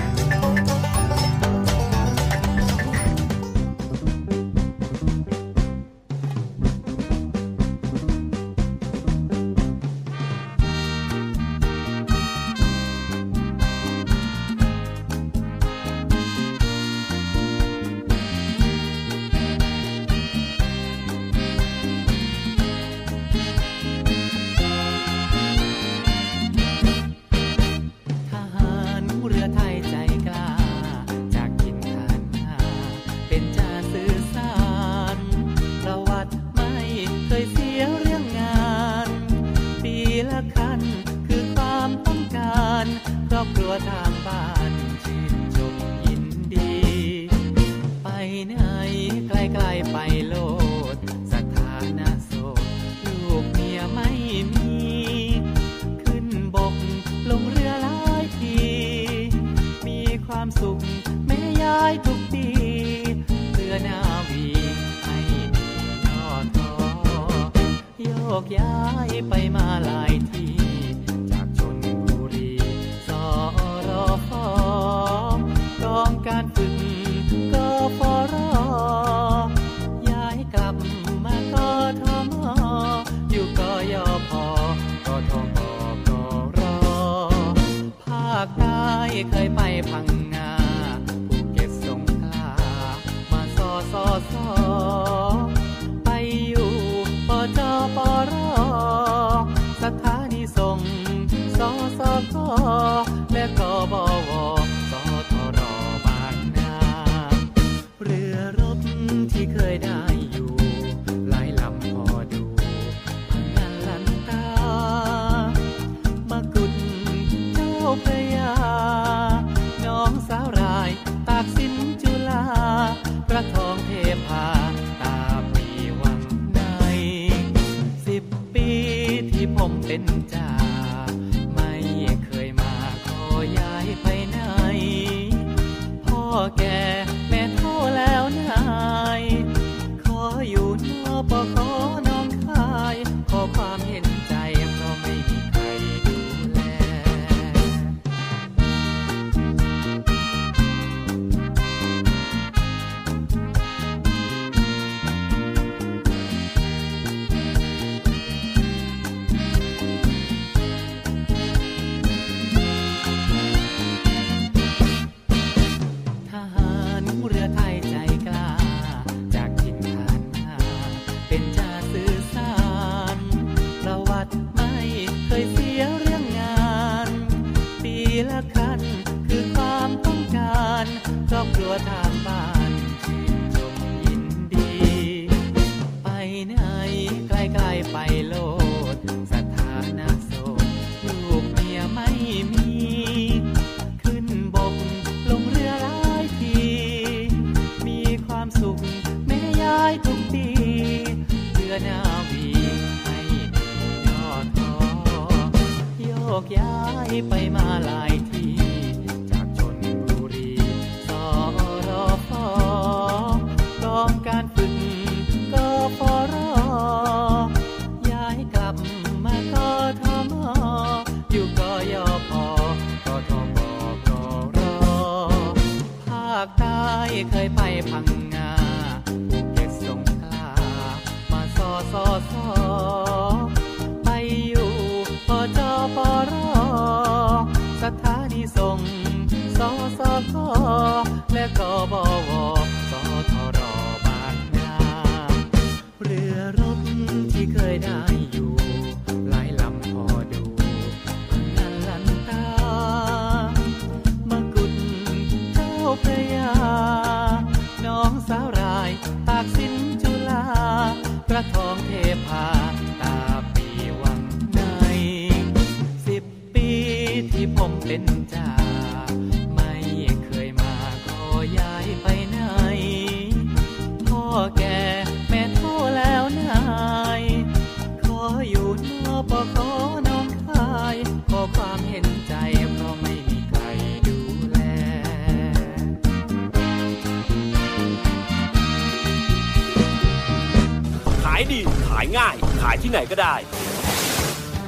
[292.98, 293.36] ไหนก็ได้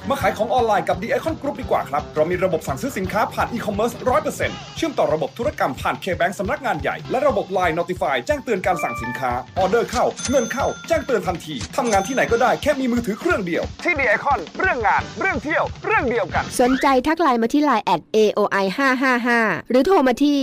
[0.09, 10.67] มาขายของออนไลน์กับ The Icon Group ดีกว่าครับ เรามีระบบสั่งซื้อสินค้าผ่านอีคอมเมิร์ซร้อยเปอร์เซ็นต์ เชื่อมต่อระบบธุรกรรมผ่าน K-Bank สำนักงานใหญ่ และระบบ Line Notify แจ้งเตือนการสั่งสินค้า ออเดอร์เข้า เงินเข้า
[10.89, 18.65] แจ้งเตือนทันที ทำงานที่ไหนก็ได้แค่มีมือถือเครื่องเดียว ที่ The Icon เรื่องงาน เรื่องเที่ยว เรื่องเดียวกัน สนใจทักไลน์มาที่ไลน์ at AOI
[19.19, 20.39] 555หรือโทรมาที่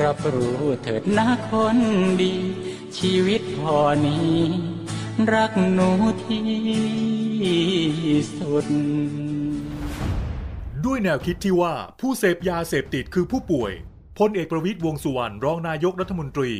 [0.00, 1.78] รับรู้เถิดนะคน
[2.20, 2.34] ดี
[2.98, 4.36] ชีวิตพอนี้
[5.32, 5.90] รักหนู
[6.24, 6.44] ที่
[8.38, 8.66] สุด
[10.84, 13.72] ด้วยแนวคิดที่ว่าผู้เสพยาเสพติดคือผู้ป่วย
[14.18, 16.52] พลเอกประวิตยวงษ์สุวรรณรองนายกรัฐมนตรี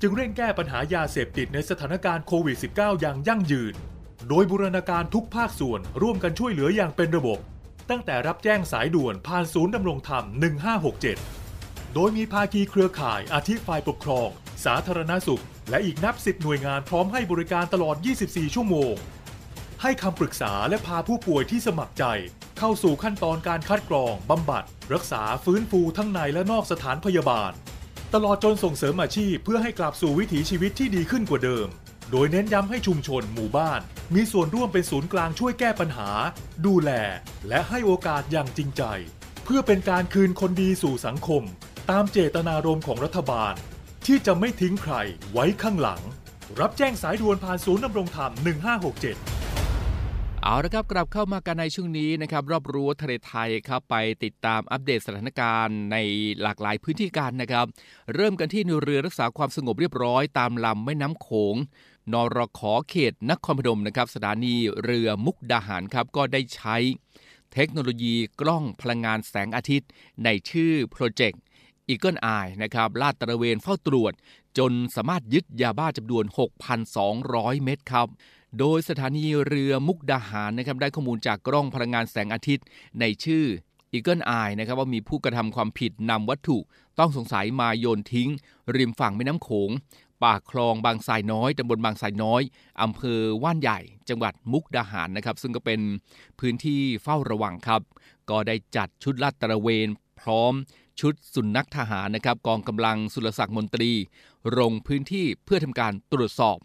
[0.00, 3.74] จึงเร่งแก้ปัญหายาเสพติดในสถานการณ์โควิด -19 อย่างยั่งยืน
[4.28, 7.38] โดยบูรณาการทุกภาคส่วนร่วมกันช่วยเหลืออย่างเป็นระบบ
[7.90, 11.45] ตั้งแต่รับแจ้งสายด่วนผ่านศูนย์ดำรงธรรม 1567
[11.98, 14.28] โดยมีภาคีเครือข่ายอาทิฝ่ายปกครอง
[14.64, 18.94] สาธารณสุข และอีกนับสิบหน่วยงานพร้อมให้บริการตลอด 24 ชั่วโมง
[19.82, 22.04] ให้คำปรึกษาและพาผู้ป่วยที่สมัครใจ
[22.58, 27.52] เข้าสู่ขั้นตอนการคัดกรองบำบัด รักษาฟื้นฟูทั้งในและนอกสถานพยาบาล
[28.14, 31.68] ตลอดจนส่งเสริมอาชีพเพื่อให้กลับสู่วิถีชีวิตที่ดีขึ้นกว่าเดิม
[32.10, 33.80] โดยเน้นย้ำให้ชุมชนหมู่บ้าน
[34.14, 36.10] มีส่วนร่วมเป็นศูนย์กลางช่วยแก้ปัญหา
[36.66, 36.90] ดูแล
[37.48, 38.82] และให้โอกาสอย่างจริงใจ
[39.44, 41.44] เพื่อเป็นการคืนคนดีสู่สังคม
[41.92, 43.54] ตามเจตนารมณ์ของรัฐบาล
[44.06, 44.94] ที่จะไม่ทิ้งใคร
[45.32, 46.00] ไว้ข้างหลัง
[46.60, 48.32] รับแจ้งสายด่วนผ่านศูนย์ดำรงธรรม
[49.56, 55.96] 1567เอาละครับกลับเข้ามากันในช่วงนี้นะครับรอบรั้วทะเลไทยครับไปติดตามอัปเดตสถานการณ์ใน
[56.42, 57.66] หลากหลายพื้นที่กันนะครับ
[58.14, 61.56] เริ่มกันที่น่วยเรือรักษาความสงบเรียบร้อยตามลำแม่น้ำโขง
[62.12, 66.76] นรขอเขตนครพนมนะครับสถานีเรือมุกดาหารครับก็ได้ใช้
[67.54, 69.88] เทคโนโลยีกล้องพลังงานแสงอาทิตย์
[70.24, 71.40] ในชื่อโปรเจกต์
[71.90, 74.12] Eagle Eye นะครับลาดตระเวนเฝ้าตรวจ
[74.58, 76.24] จนสามารถยึดยาบ้าจำนวน
[76.94, 78.08] 6,200 เม็ดครับ
[78.58, 82.64] โดยสถานีเรือมุกดาหารนะครับได้ข้อมูลจากกล้องพลังงานแสงอาทิตย์
[83.00, 83.44] ในชื่อ
[83.94, 86.58] Eagle Eye นะครับว่ามีผู้กระทำความผิดนำวัตถุ
[86.98, 88.30] ต้องสงสัยมาโยนทิ้ง
[88.76, 89.70] ริมฝั่งแม่น้ำโขง
[90.24, 92.42] ปากคลองบางทรายน้อยตำบลบางทรายน้อย
[92.82, 95.80] อำเภอว่านใหญ่ จังหวัดมุกดาหารนะครับ ซึ่งก็เป็น
[96.40, 97.82] พื้นที่เฝ้าระวังครับ
[98.30, 99.88] ก็ได้จัดชุดลาดตระเวน
[100.20, 100.54] พร้อม
[101.00, 103.90] ชุดสุนนักทหารนะครับกองกำลังสุรศักดิ์มนตรี
[104.58, 106.58] ลงพื้นที่เพื่อทำการตรวจสอบ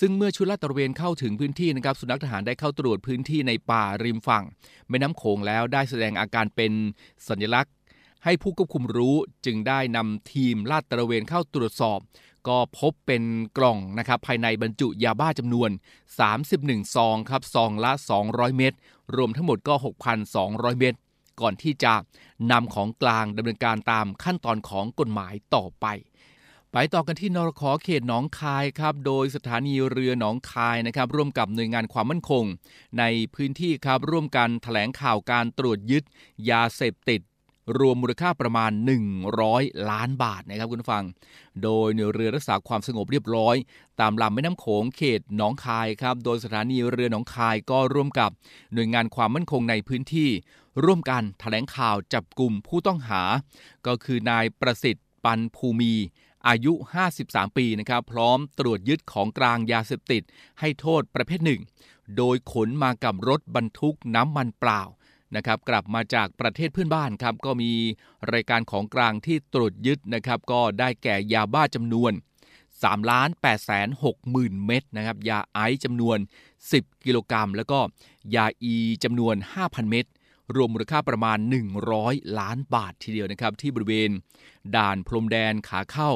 [0.00, 4.44] ซึ่งเมื่อชุดลาดตระเวนเข้าถึงพื้นที่นะครับสุนัขทหารได้เข้าตรวจพื้นที่ในป่าริมฝั่ง
[4.88, 6.72] แม่น้ำโขงแล้วได้แสดงอาการเป็น
[7.28, 7.72] สัญลักษณ์
[8.24, 9.14] ให้ผู้ควบคุมรู้
[9.46, 11.98] จึงได้นำทีมลาดตระเวนเข้าตรวจสอบ
[12.48, 13.22] ก็พบเป็น
[13.58, 15.70] กล่องนะครับภายในบรรจุยาบ้าจำนวน
[16.32, 17.92] 31 ซองครับซองละ
[18.24, 18.74] 200 เม็ด
[19.16, 19.74] รวมทั้งหมดก็
[20.26, 20.94] 6,200 เม็ด
[21.40, 21.94] ก่อนที่จะ
[22.50, 25.86] นำของกลางดำเนินการตามขั้นตอนของกฎหมายต่อไป
[26.72, 32.44] ไปต่อกันที่นรขอเขตหนองคายครับ โดยสถานีเรือหนองคายนะครับ ร่วมกับหน่วยงานความมั่นคง
[32.98, 36.04] ในพื้นที่ครับร่วมกันแถลงข่าวการตรวจยึด
[36.50, 37.20] ยาเสพติด
[37.76, 38.70] รวมมูลค่าประมาณ
[39.30, 41.04] 100 ล้านบาทนะครับคุณผัง
[41.62, 43.56] โดยหน่วยเรือรักษาความสงบเรียบร้อย
[44.00, 48.30] ตามลำแม่น้ำโขงเขตหนองคายครับ โดยสถานีเรือหนองคายก็ร่วมกับ
[48.74, 50.30] หน่วยงานความมั่นคงในพื้นที่
[50.84, 53.22] ร่วมกันแถลงข่าวจับกลุ่มผู้ต้องหา
[53.86, 55.94] ก็คือนายประสิทธิ์ปันภูมี
[56.48, 56.72] อายุ
[57.14, 60.22] 53 ปี นะครับ พร้อมตรวจยึดของกลางยาเสพติด
[60.60, 61.60] ให้โทษประเภทหนึ่ง
[62.16, 64.82] โดยขนมากับรถบรรทุกน้ำมันเปล่า
[65.36, 67.72] นะครับกลับมาจากประเทศเพื่อนบ้านครับก็มี
[68.32, 72.12] รายการของกลางที่ตรวจยึดนะครับก็ได้แก่ยาบ้าจำนวน
[72.62, 76.18] 3ล้าน8แสน6หมื่นเม็ดนะครับยาไอซ์จำนวน
[76.60, 77.78] 10 กิโลกรัม แล้วก็
[78.34, 78.74] ยาอี
[79.04, 80.06] จำนวน 5,000 เม็ด
[80.56, 81.38] รวมมูลค่าประมาณ
[81.88, 84.10] 100 ล้านบาททีเดียวนะครับ ที่บริเวณ
[84.76, 86.10] ด่านพรมแดนขาเข้า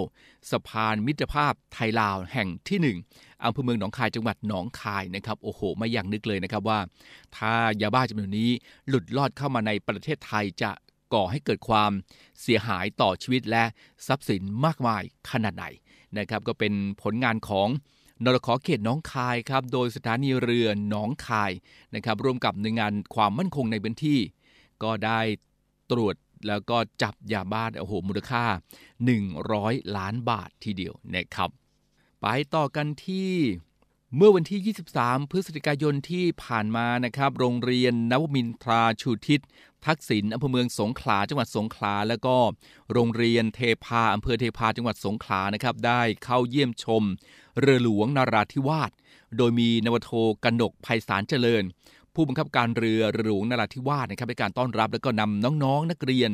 [0.50, 6.78] สะพานมิตรภาพไทยลาวแห่งที่ 1อำเภอเมืองหนองคายจังหวัดหนองคายนะครับโอ้โหไม่อย่ากนึกเลยนะครับว่า
[7.36, 8.50] ถ้ายาบ้าจำนวนนี้
[8.88, 10.70] หลุดลอดเข้ามาในประเทศไทยจะ
[11.14, 11.90] ก่อให้เกิดความ
[12.42, 13.64] เสียหายต่อชีวิตและ
[14.06, 15.66] ทรัพย์สินมากมายขนาดไหน
[16.18, 16.72] นะครับ ก็เป็น
[17.02, 17.68] ผลงานของ
[18.24, 21.52] นรขอเขตน้องคายครับ โดยสถานีเรือหนองคาย
[21.94, 24.20] นะครับ ร่วมกับหน่วยงานความมั่นคงในพื้นที่
[24.82, 25.20] ก็ได้
[25.90, 26.14] ตรวจ
[26.48, 28.44] แล้วก็จับยาบ้าโอ้โหมูลค่า
[29.20, 31.50] 100 ล้านบาททีเดียวนะครับ
[32.22, 33.32] ไปต่อกันที่
[34.16, 39.40] เมื่อวันที่ 23 พฤศจิกายนที่ผ่านมานะครับ โรงเรียนนวมินทราชูทิศ
[39.86, 42.36] ทักษิณอำเภอเมืองสงขลาจังหวัดสงขลา แล้วก็
[42.92, 47.02] โรงเรียนเทพาอำเภอเทพาจังหวัดสงขลานะครับ ได้เข้าเยี่ยมชม
[47.60, 48.90] เรือหลวงนาราธิวาส
[49.36, 50.10] โดยมีนวโท
[50.44, 51.64] กนกภัยสารเจริญ
[52.14, 56.30] ผู้บังคับการเรือเรือหลวงนาราธิวาสนะครับในการต้อนรับแล้วก็นำน้องๆนนักเรียน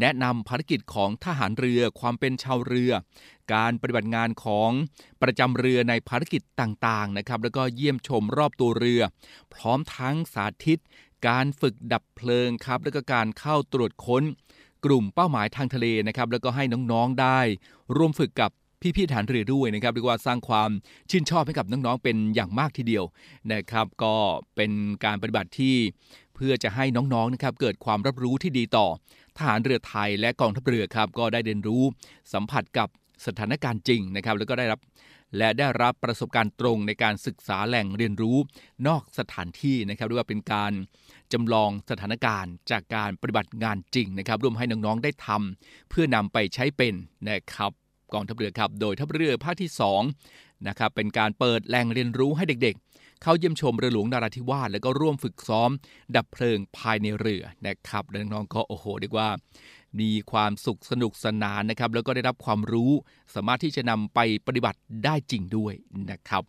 [0.00, 2.92] แนะนำภารกิจของทหารเรือความเป็นชาวเรือ
[3.54, 4.70] การปฏิบัติงานของ
[5.22, 9.02] ประจำเรือในภารกิจต่างๆนะครับแล้วก็เยี่ยมชมรอบตัวเรือ
[9.54, 10.78] พร้อมทั้งสาธิต
[11.28, 14.22] การฝึกดับเพลิงครับแล้วก็การเข้าตรวจค้น
[14.84, 17.40] กลุ่มเป้าหมายทางทะเลนะครับแล้วก็ให้น้องๆได้
[17.96, 18.50] ร่วมฝึกกับ
[18.96, 20.70] พี่ๆฐานเรือด้วยนะครับเรียกว่าสร้างความ
[21.10, 23.04] ชื่นชอบให้กับน้องๆเป็นอย่างมากทีเดียว
[23.52, 24.14] นะครับ ก็
[24.56, 24.72] เป็น
[25.04, 25.76] การปฏิบัติที่
[26.34, 28.86] เพื่อจะให้น้องๆนะครับเกิดความรับรู้ที่ดีต่อ
[29.38, 31.82] ทหารเรือไทยและกองทัพเรือครับก็ได้เรียนรู้
[32.32, 32.88] สัมผัสกับ
[33.26, 34.80] สถานการณ์จริงนะครับ แล้วก็ได้รับ
[35.38, 38.36] และได้รับประสบการณ์ตรงในการศึกษาแหล่งเรียนรู้
[38.86, 40.72] นอกสถานที่นะครับเรียว่าเป็นการ
[41.32, 46.94] จำลองสถานการณ์จากการปฏิบัติงานจริงนะครับ ร่วมให้น้องๆได้ทำเพื่อนำไปใช้เป็น
[47.28, 47.72] นะครับ
[48.12, 49.70] กองทัพเรือครับ โดยทัพเรือภาคที่
[50.18, 55.70] 2นะครับเป็นการเปิดแหล่งเรียนรู้ให้เด็กๆ เข้าเยี่ยมชมเรือหลวงนาราธิวาสแล้วก็ร่วมฝึกซ้อม
[56.16, 59.28] ดับเพลิงภายในเรือนะครับน้องๆก็โอ้โหเรียกว่า
[60.00, 62.90] มีความสุขสนุกสนานนะครับแล้วก็ได้รับความรู้
[63.34, 65.74] สามารถที่จะนำไปปฏิบัติได้จริงด้วย
[66.10, 66.42] นะครับ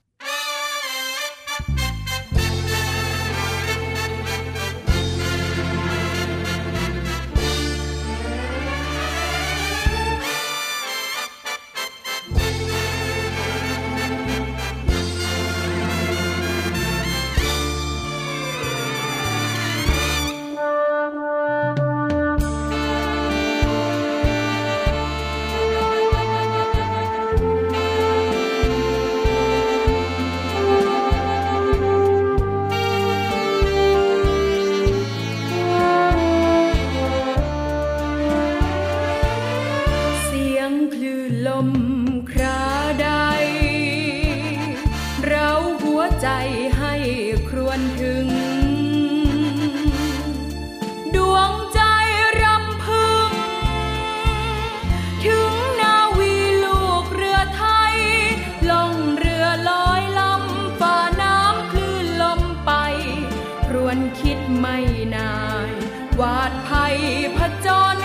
[64.19, 64.77] คิดไม่
[65.15, 65.35] นา
[65.69, 65.71] ย
[66.19, 66.95] วาดภัย
[67.37, 67.99] ผจญ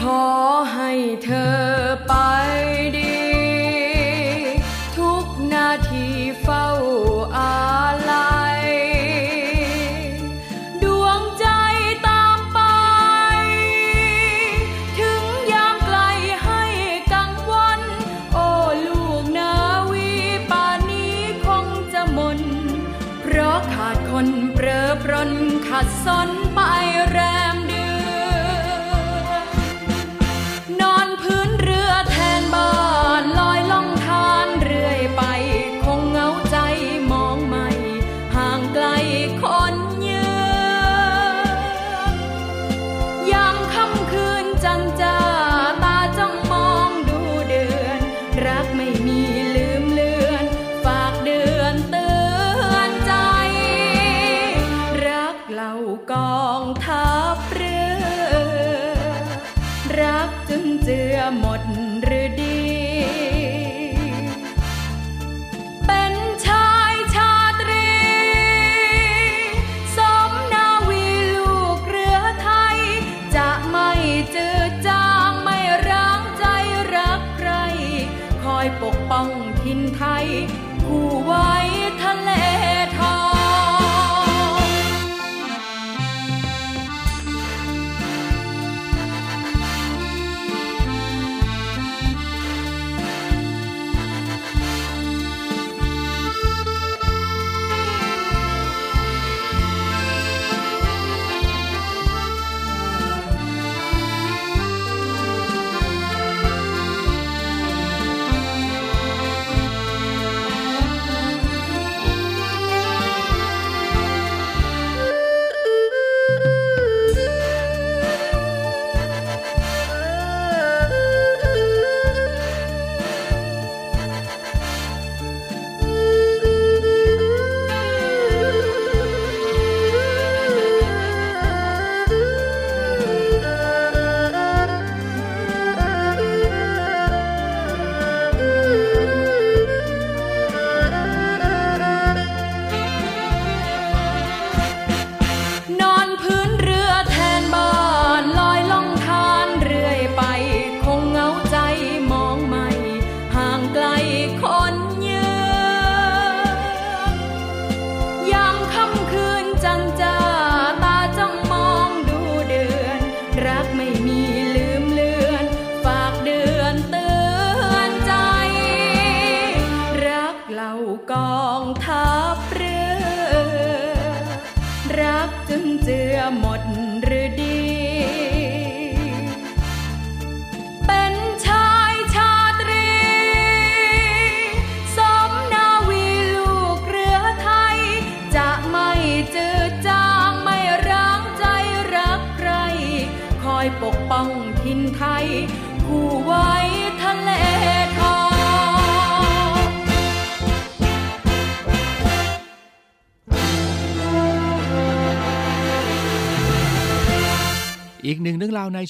[0.00, 0.24] ขอ
[0.74, 0.90] ให้
[1.24, 1.56] เธอ
[2.06, 2.14] ไป
[2.96, 3.01] ดี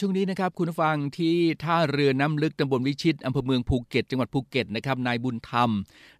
[0.01, 5.71] ช่วงนี้นะครับคุณผู้ฟังที่ท่าเรือน้ำลึกตำบลวิชิตอำเภอเมืองภูเก็ต จังหวัดภูเก็ตนะครับนายบุญธรรม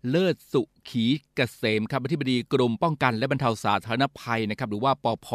[0.09, 1.05] เลิศสุขี
[1.35, 5.29] เกษมครับอธิบดีกรมป้องกันและบรรเทาสาธารณภัยนะครับหรือว่าปภ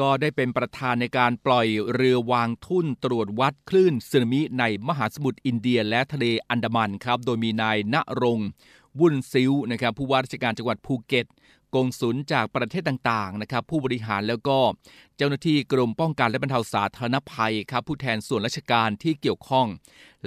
[0.00, 8.48] ก็ได้เป็นประธานในการปล่อยเรือวางทุ่นตรวจวัดคลื่นสึนามิในมหาสมุทรอินเดียและทะเลอันดามันครับ โดยมีนายณรงค์
[9.00, 11.26] วุ่นซิ้วนะครับผู้ว่าราชการจังหวัดภูเก็ต
[11.74, 14.58] กงสุลจากประเทศต่างๆนะครับผู้บริหารแล้วก็
[15.16, 19.66] เจ้าหน้าที่กรมป้องกันและบรรเทาสาธารณภัยครับผู้แทนส่วนราชการที่เกี่ยวข้อง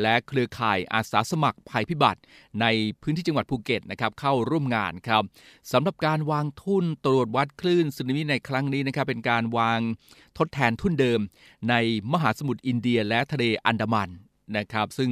[0.01, 2.21] และเครือข่ายอาสาสมัครภัยพิบัติ
[2.61, 2.65] ใน
[3.01, 5.23] พื้นที่จังหวัดภูเก็ตนะครับเข้าร่วมงานครับ
[5.71, 9.79] สำหรับการวางทุ่นตรวจวัดคลื่นสึนามิในครั้งนี้นะครับเป็นการวาง
[10.37, 11.19] ทดแทนทุ่นเดิม
[11.69, 11.75] ใน
[12.13, 14.09] มหาสมุทรอินเดียและทะเลอันดามัน
[14.57, 15.11] นะครับ ซึ่ง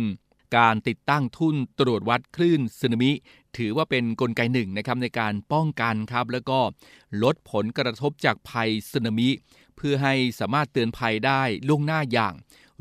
[0.58, 3.12] การติดตั้งทุ่นตรวจวัดคลื่นสึนามิ
[3.58, 6.60] ถือว่าเป็นนกลไกหนึ่งนะครับในการป้องกันครับแล้วก็
[7.24, 9.30] ลดผลกระทบจากภัยสึนามิ
[9.76, 12.34] เพื่อให้สามารถเตือนภัยได้ล่วงหน้าอย่าง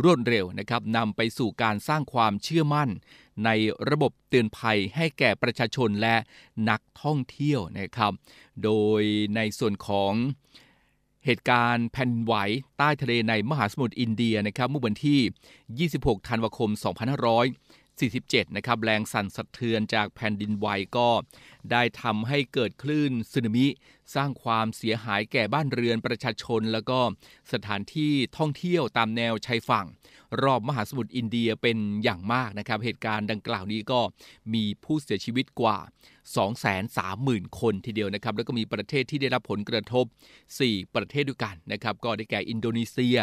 [0.03, 2.89] รวดเร็วนะครับนำไปสู่การสร้างความเชื่อมั่น
[3.45, 3.51] ใน
[3.91, 6.17] ระบบเตือนภัยให้แก่ประชาชนและ
[6.71, 8.13] นักท่องเที่ยวนะครับ
[8.65, 8.71] โด
[9.01, 9.03] ย
[9.37, 10.13] ในส่วนของ
[11.25, 12.35] เหตุการณ์แผ่นไหว
[12.79, 16.71] ใต้ทะเลในมหาสมุทรอินเดียนะครับเมื่อวันที่ 26 ธันวาคม
[17.31, 21.09] 2560 47 นะครับ แรงสั่นสะเทือนจากแผ่นดินไหวก็
[21.73, 23.67] ได้ทำให้เกิดคลื่นสึนามิ
[24.15, 26.99] สร้างความเสียหายแก่บ้านเรือนประชาชน แล้วก็
[27.53, 29.87] สถานที่ท่องเที่ยวตามแนวชายฝั่ง
[30.43, 34.01] รอบมหาสมุทรอินเดียเป็นอย่างมากนะครับ เหตุการณ์ดังกล่าวนี้ก็
[34.55, 35.79] มีผู้เสียชีวิตกว่า
[36.89, 40.05] 230,000 คนทีเดียวนะครับ แล้วก็มีประเทศที่ได้รับผลกระทบ
[40.55, 43.17] 4 ประเทศด้วยกันนะครับ ก็ได้แก่อินโดนีเซีย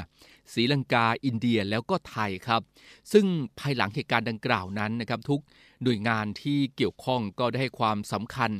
[0.53, 2.61] ศรีลังกา อินเดียแล้วก็ไทยครับ
[3.11, 3.25] ซึ่ง
[3.59, 5.41] ภายหลังเหตุการณ์ดังกล่าวนั้นนะครับทุก
[5.83, 8.51] หน่วยงานที่เกี่ยวข้องก็ได้ให้ความสำคัญ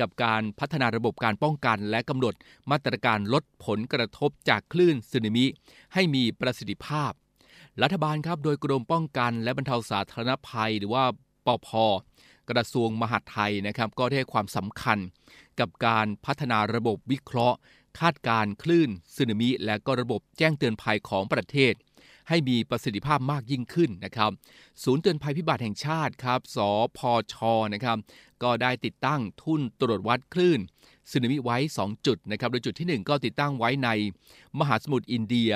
[0.00, 2.34] กับการพัฒนาระบบการป้องกัน และกำหนด
[2.70, 5.46] มาตรการลดผลกระทบจากคลื่นสึนามิ
[5.94, 7.12] ให้มีประสิทธิภาพ
[7.82, 11.04] รัฐบาลครับโดยกรมป้องกันและบรรเทาสาธารณภัย หรือว่า
[11.46, 11.68] ปอพ
[12.50, 14.98] กระทรวงมหาดไทยนะครับก็ได้ความสำคัญ
[15.60, 17.56] กับการพัฒนาระบบวิเคราะห์
[18.00, 21.72] คาดการคลื่นสึนามิ และก็ระบบแจ้งเตือนภัยของประเทศ
[22.28, 24.30] ให้มีประสิทธิภาพมากยิ่งขึ้นนะครับ
[24.82, 26.58] ศูนย์เตือนภัยพิบัติแห่งชาติครับ ศ
[26.98, 27.00] ภ
[27.32, 27.34] ช
[27.74, 27.98] นะครับ
[28.42, 30.60] ก็ได้ติดตั้งทุ่นตรวจวัดคลื่น
[31.10, 33.88] สึนามิไว้ 2 จุดนะครับ โดยจุดที่ 1 ก็ติดตั้งไว้ใน
[34.58, 35.50] มหาสมุทรอินเดีย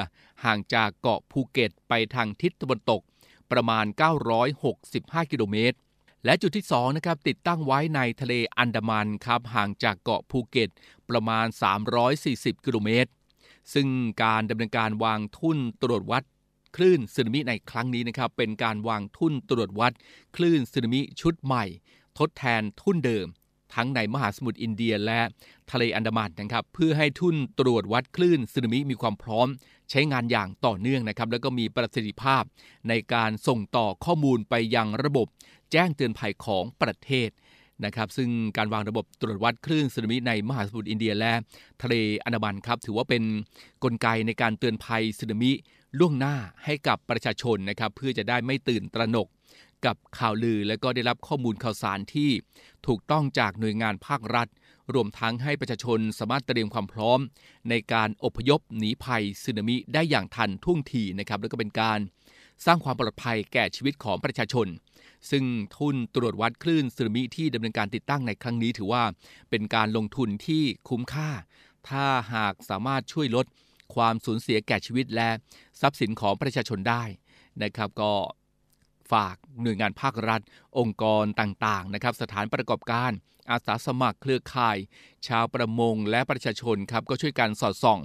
[0.44, 3.00] ห่างจากเกาะภูเก็ตไปทางทิศตะวันตก
[3.52, 3.84] ประมาณ
[4.58, 5.76] 965 กิโลเมตร
[6.24, 10.68] และจุดที่2นะครับติดตั้งไว้ในทะเลอันดามันครับห่างจากเกาะภูเก็ต
[11.10, 11.46] ประมาณ
[12.06, 13.10] 340 กิโลเมตร
[13.72, 13.88] ซึ่ง
[14.22, 16.22] การดำเนินการวางทุ่นตรวจวัด
[16.76, 19.92] คลื่นสึนามิในครั้งนี้นะครับเป็นการวางทุ่นตรวจวัด
[20.36, 21.64] คลื่นสึนามิชุดใหม่
[22.18, 23.26] ทดแทนทุ่นเดิม
[23.74, 25.20] ทั้งในมหาสมุทรอินเดียและ
[25.70, 29.48] ทะเลอันดามันนะครับเพื่อให้ทุ่นตรวจวัดคลื่นสึนามิมีความพร้อม
[29.90, 32.42] ใช้งานอย่างต่อเนื่องนะครับแล้วก็มีประสิทธิภาพ
[32.88, 35.26] ในการส่งต่อข้อมูลไปยังระบบ
[35.72, 37.30] แจ้งเตือนภัยของประเทศ
[37.84, 41.32] นะครับซึ่งการวางระบบตรวจวัดคลื่นสึนามิในมหาสมุทรอินเดียและ
[41.82, 43.24] ทะเลอันดามันครับถือว่าเป็นน
[43.84, 45.52] กลไกในการเตือนภัยสึนามิ
[45.98, 49.28] ล่วงหน้าให้กับประชาชนนะครับ เพื่อจะได้ไม่ตื่นตระหนก
[49.86, 52.30] กับข่าวลือและก็ได้รับข้อมูลข่าวสารที่
[52.86, 54.48] ถูกต้องจากหน่วยงานภาครัฐ
[54.94, 57.20] รวมทั้งให้ประชาชนสามารถเตรียมความพร้อม
[57.70, 61.98] ในการอพยพหนีภัยสึนามิได้อย่างทันท่วงทีนะครับ แล้วก็เป็นการ
[62.66, 64.66] สร้างความปลอดภัยแก่ชีวิตของประชาชน
[65.30, 65.44] ซึ่ง
[65.76, 69.02] ทุนตรวจวัดคลื่นสึนามิที่ดำเนินการติดตั้งในครั้งนี้ถือว่า
[69.50, 71.30] เป็นการลงทุนที่คุ้มค่า
[71.88, 73.46] ถ้าหากสามารถช่วยลด
[73.94, 75.28] ความสูญเสียแก่ชีวิตและ
[75.80, 77.02] ทรัพย์สินของประชาชนได้
[77.62, 78.12] นะครับก็
[79.12, 80.40] ฝากหน่วยงานภาครัฐ
[80.78, 83.10] องค์กรต่างๆนะครับสถานประกอบการ
[83.50, 84.76] อาสาสมัครเครือข่าย
[85.28, 87.98] ชาวประมงและประชาชนครับก็ช่วยกันสอดส่อง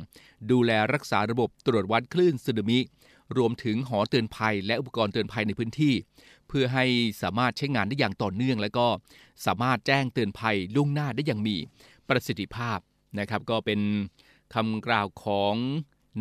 [0.52, 2.80] ดูแลรักษาระบบตรวจวัดคลื่นสึนามิ
[3.38, 5.94] รวมถึงหอเตือนภัย และอุปกรณ์เตือนภัยในพื้นที่
[6.48, 6.86] เพื่อให้
[7.22, 8.88] สามารถใช้งานได้อย่างต่อเนื่อง และก็
[9.46, 11.56] สามารถแจ้งเตือนภัยล่วงหน้าได้อย่างมี
[12.10, 12.80] ประสิทธิภาพ
[13.20, 13.80] นะครับก็เป็น
[14.54, 15.56] คำกล่าวของ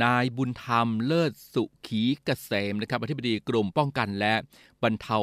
[0.05, 4.35] นายบุญธรรมเลิศสุขีเกษมนะครับอธิบดีกรมป้องกันและ
[4.83, 5.17] บรรเทา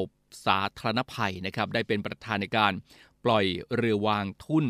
[0.45, 2.74] สาธารณภัยนะครับได้เป็นประธานในการ
[3.26, 3.45] ปล่อย
[3.76, 4.66] เรือวางทุ่น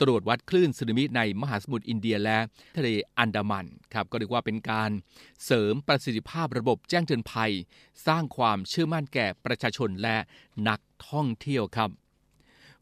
[0.00, 2.38] ตรวจวัดคลื่นสึนามิในมหาสมุทรอินเดียและ
[2.78, 2.88] ทะเล
[3.18, 4.90] อันดามันครับก็เรียกว่าเป็นการ
[5.44, 7.52] เสริมประสิทธิภาพระบบแจ้งเตือนภัย
[8.06, 10.16] สร้างความเชื่อมั่นแก่ประชาชนและ
[10.68, 11.90] นักท่องเที่ยวครับ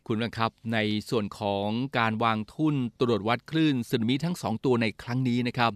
[0.07, 0.79] คุณนะครับใน
[1.11, 5.73] ส่วนของการวางทุ่นตรวจวัดคลื่นสึนามิทั้ง 2 ตัวในครั้งนี้นะครับ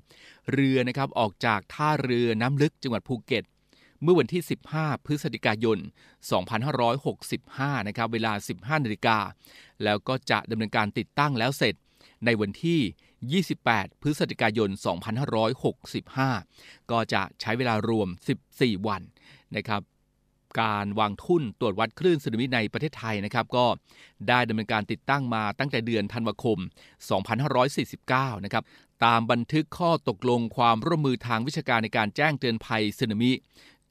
[0.53, 3.45] เรือนะครับออกจากท่าเรือน้ำลึกจังหวัดภูเก็ต
[4.03, 4.43] เมื่อวันที่
[4.75, 5.79] 15 พฤศจิกายน
[6.63, 9.19] 2565 นะครับ เวลา 15นาฬิกา
[9.85, 11.75] แล้วก็จะดำเนินการติดตั้งแล้วเสร็จ
[12.25, 14.71] ในวันที่ 28 พฤศจิกายน
[15.95, 18.09] 2565 ก็จะใช้เวลารวม
[18.47, 19.03] 14 วัน
[19.57, 19.83] นะครับ
[20.61, 23.67] การวางทุ่นตรวจวัดคลื่นสึนามิในประเทศไทยนะครับก็
[24.29, 26.59] ได้ดำเนินการติดตั้งมาตั้งแต่เดือนธันวาคม
[27.67, 28.65] 2549 นะครับ
[29.05, 33.33] ตามบันทึกข้อตกลงความร่วมมือทางวิชาการในการแจ้งเตือนภัยสึนามิ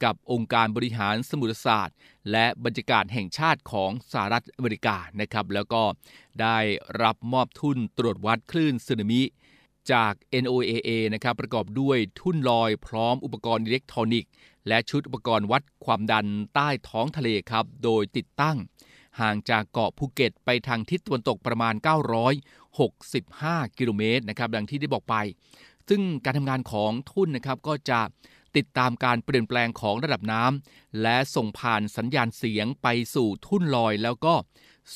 [0.04, 1.96] กับองค์การบริหารสมุทรศาสตร์
[2.30, 5.82] และบรรยากาศแห่งชาติของสหรัฐอเมริกานะครับแล้วก็
[6.42, 6.58] ได้
[7.02, 9.22] รับมอบทุนตรวจวัดคลื่นสึนามิ
[9.92, 10.12] จาก
[10.42, 14.30] NOAA นะครับประกอบด้วยทุ่นลอยพร้อมอุปกรณ์อิเล็กทรอนิกส์
[14.68, 18.56] และชุดอุปกรณ์วัดความดันใต้ท้องทะเลครับ โดยติดตั้ง
[19.20, 21.74] ห่างจากเกาะภูเก็ตไปทางทิศตะวันตกประมาณ
[22.96, 25.14] 965 กิโลเมตรนะครับดังที่ได้บอกไป
[25.88, 28.00] ซึ่งการทำงานของทุ่นนะครับก็จะ
[28.56, 34.34] ติดตามการเปลี่ยนแปลงของระดับน้ำและส่งผ่านสัญญาณเสียงไปสู่ทุ่นลอยแล้วก็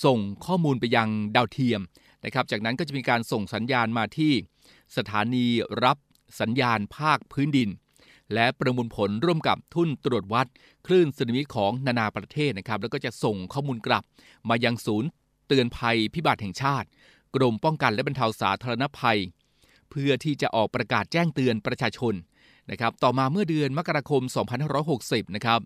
[0.05, 1.81] ส่งข้อมูลไปยังดาวเทียม
[2.25, 4.33] นะครับ จากนั้นก็จะมีการส่งสัญญาณมาที่
[4.97, 5.47] สถานี
[5.85, 5.97] รับ
[6.41, 7.71] สัญญาณภาคพื้นดิน
[8.35, 10.49] และประมวลผลร่วมกับทุ่นตรวจวัด
[10.87, 14.05] คลื่นสึนามิของนานาประเทศนะครับ แล้วก็จะส่งข้อมูลกลับ
[14.49, 15.09] มายังศูนย์
[15.49, 16.89] เตือนภัยพิบัติแห่งชาติ
[17.35, 19.19] กรมป้องกันและบรรเทาสาธารณภัย
[19.91, 22.15] เพื่อที่จะออกประกาศแจ้งเตือนประชาชน
[22.71, 24.23] นะครับ ต่อมาเมื่อเดือนมกราคม
[24.79, 25.61] 2560 นะครับ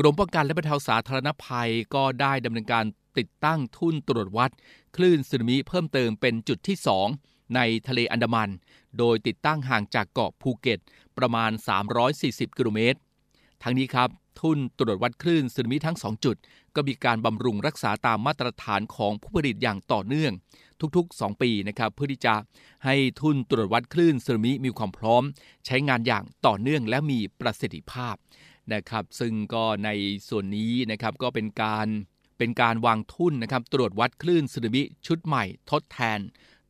[0.00, 2.84] กรมป้องกันและบรรเทาสาธารณภัยก็ได้ดำเนินการ
[3.18, 4.50] ติดตั้งทุ่นตรวจวัด
[4.96, 6.76] คลื่นสึนามิเพิ่มเติมเป็นจุดที่
[7.14, 8.50] 2 ในทะเลอันดามัน
[8.98, 10.78] โดยติดตั้งห่างจากเกาะภูเก็ต
[11.18, 11.50] ประมาณ
[12.04, 12.98] 340 กิโลเมตร
[13.62, 14.08] ทั้งนี้ครับ
[14.40, 16.36] ทุ่นตรวจวัดคลื่นสึนามิทั้ง 2 จุด
[16.74, 20.32] ก็มีการบำรุงรักษาตามมาตรฐานของผู้ผลิตอย่างต่อเนื่อง
[20.96, 22.34] ทุกๆ 2 ปีนะครับเพื่อที่จะ
[22.84, 25.22] ให้ทุ่นตรวจวัดคลื่นสึนามิมีความพร้อม
[25.66, 28.16] ใช้งานอย่างต่อเนื่องและมีประสิทธิภาพ
[28.74, 29.90] นะครับ ซึ่งก็ใน
[30.28, 31.86] ส่วนนี้นะครับก็เป็นการ
[32.38, 36.20] เป็นการวางทุ่นนะครับตรวจวัดคลื่นสึนามิชุดใหม่ทดแทน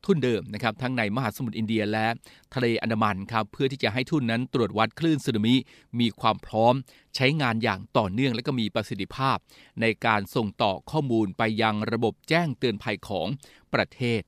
[0.05, 2.07] ทุ่นเดิมนะครับทั้งในมหาสมุทรอินเดียและ
[2.53, 5.55] ทะเลอันดามันครับเพื่อที่จะให้ทุ่นนั้นตรวจวัดคลื่นสึนามิ
[5.99, 6.73] มีความพร้อม
[7.15, 9.37] ใช้งานอย่างต่อเนื่องและก็มีประสิทธิภาพ
[9.81, 13.27] ในการส่งต่อข้อมูลไปยังระบบแจ้งเตือนภัยของ
[13.73, 14.21] ประเทศ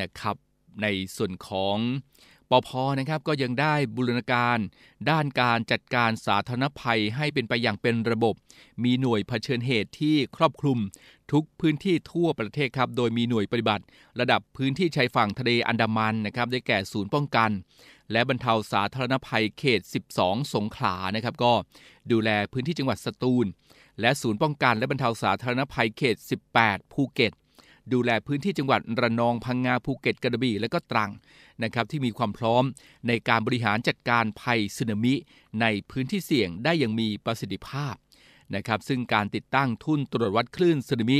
[0.00, 0.36] นะครับ
[0.82, 1.76] ในส่วนของ
[2.50, 2.68] ปพ
[2.98, 4.58] นะครับก็ยังได้บูรณาการ
[5.10, 8.34] ด้านการจัดการสาธารณภัยให้เป็นไปอย่างเป็นระบบ
[8.84, 10.78] มีหน่วยเผชิญเหตุที่ครอบคลุม
[11.32, 13.84] ทุกพื้นที่ทั่วประเทศครับโดยมีหน่วยปฏิบัติ
[14.20, 17.50] ระดับพื้นที่ชายฝั่งทะเลอันดามันนะครับได้แก่ศูนย์ป้องกัน
[18.12, 19.80] และบรรเทาสาธารณภัยเขต
[20.14, 21.52] 12 สงขลานะครับก็
[22.12, 23.46] ดูแลพื้นที่จังหวัดสตูล
[24.00, 26.16] และศูนย์ป้องกัน และบรรเทาสาธารณภัยเขต
[26.54, 27.32] 18 ภูเก็ต
[27.92, 31.10] ดูแลพื้นที่จังหวัดระนองพังงาภูเก็ตกระบี่และก็ตรัง
[31.64, 32.64] นะครับที่มีความพร้อม
[33.08, 35.14] ในการบริหารจัดการภัยสึนามิ
[35.60, 37.94] ในพื้นที่เสี่ยงได้อย่างมีประสิทธิภาพ
[38.56, 41.18] นะครับซึ่งการติดตั้งทุ่นตรวจวัดคลื่นสึนามิ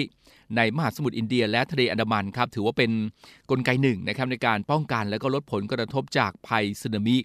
[0.56, 7.16] ในมหาสมุทรอินเดียและทะเลอันดามันครับถือว่าเป็นกลไกหนึ่งนะครับในการป้องกันและก็ลดผลกระทบจากภัยสึนามิ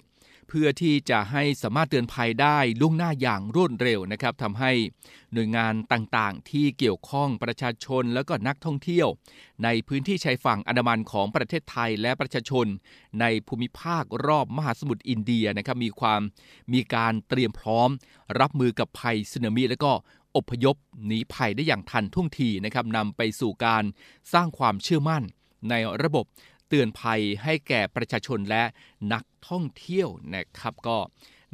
[0.48, 4.72] เพื่อที่จะให้สามารถเตือนภัยได้ล่วงหน้าอย่างรวดเร็วนะครับทำให้
[5.34, 9.08] หน่วยงานต่างๆ ที่เกี่ยวข้องประชาชนและก็นักท่องเที่ยว
[9.64, 12.66] ในพื้นที่ชายฝั่งอันดามันของประเทศไทยและประชาชน
[13.22, 16.22] ในภูมิภาครอบมหาสมุทรอินเดียนะครับมีความ
[16.74, 17.90] มีการเตรียมพร้อม
[18.40, 19.92] รับมือกับภัยสึนามิและก็
[20.38, 20.76] อพยพ
[21.06, 23.84] หนีภัยได้อย่างทันท่วงทีนะครับนำไปสู่การ
[24.34, 25.24] สร้างความเชื่อมั่น
[25.70, 26.26] ในระบบ
[26.74, 28.64] ตือนภัยให้แก่ประชาชนและ
[29.14, 30.98] นักท่องเที่ยวนะครับก็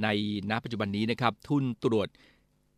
[0.03, 0.07] ใน
[0.49, 2.07] ณปัจจุบันนี้นะครับทุนตรวจ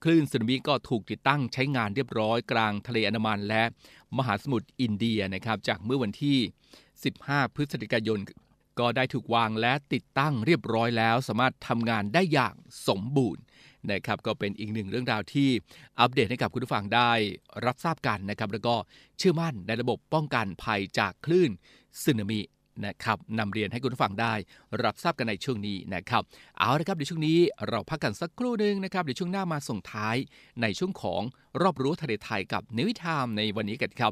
[0.03, 3.63] คลื่นสึนามิก็ถูกติดตั้งใช้งานเรียบร้อยกลางทะเลอันดามันและ
[4.17, 6.37] มหาสมุทรอินเดียนะครับจากเมื่อวันที่
[6.95, 8.19] 15 พฤศจิกายน
[8.79, 12.55] ก็ได้ถูกวางและติดตั้งเรียบร้อยแล้ว สามารถทำงานได้อย่าง
[12.87, 13.43] สมบูรณ์
[13.91, 15.49] นะครับก็เป็นอีกหนึ่งเรื่องราวที่
[15.99, 17.11] อัปเดตให้กับคุณผู้ฟังได้
[17.65, 18.75] รับทราบกันนะครับแล้วก็
[19.17, 21.51] เชื่อมั่นในระบบป้องกันภัยจากคลื่น
[22.03, 22.41] สึนามิ
[22.85, 24.33] นะครับนำเรียนให้คุณผู้ฟังได้
[24.83, 26.21] รับทราบกันในช่วงนี้นะครับ
[26.59, 27.37] เอาละครับในช่วงนี้
[27.67, 30.15] เราพักกันสักครู่หนึ่งนะครับเดี๋ยวช่วงหน้ามาส่งท้าย
[30.61, 31.21] ในช่วงของ
[31.61, 34.11] รอบรู้ทะเลไทยกับเนวิทามในวันนี้กันครับ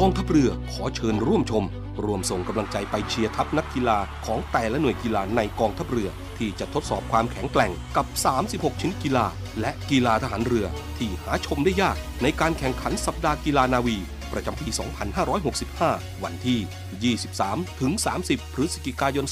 [0.00, 1.64] กองทัพเรือขอเชิญร่วมชม
[2.04, 8.06] รวมส่งกำลังใจไปเชียร์ทัพนักกีฬาของแต่ละหน่วยกีฬาในกองทัพเรือ ที่จะทดสอบความแข็งแกร่งกับ
[8.44, 9.26] 36ชนิดกีฬา
[9.60, 10.66] และกีฬาทหารเรือ
[10.98, 13.96] ที่หาชมได้ยากในการแข่งขันสัปดาห์กีฬานาวี
[14.34, 14.68] ประจำปี
[15.46, 17.92] 2565 วันที่ 23 ถึง
[18.24, 19.26] 30 พฤศจิกายน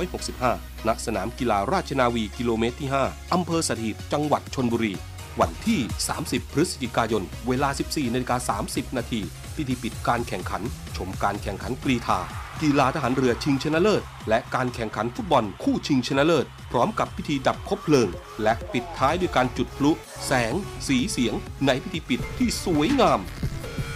[0.00, 4.94] 2565 ณ สนามกีฬาราชนาวีกิโลเมตรที่ 5 อำเภอสถิต จังหวัดชนบุรี
[5.40, 5.80] วันที่
[6.18, 9.20] 30 พฤศจิกายน เวลา 14นาฬิกา30 นาที
[9.56, 10.62] พิธีปิดการแข่งขัน
[10.96, 12.20] ชมการแข่งขันกรีธา
[12.62, 18.08] กีฬาทหารเรือชิงชนะเลิศ และการแข่งขันฟุตบอลคู่ชิงชนะเลิศ พร้อมกับพิธีดับคบเพลิง
[18.42, 19.90] และปิดท้ายด้วยการจุดพลุ
[20.26, 20.54] แสง
[20.86, 21.34] สีเสียง
[21.66, 23.20] ในพิธีปิดที่สวยงาม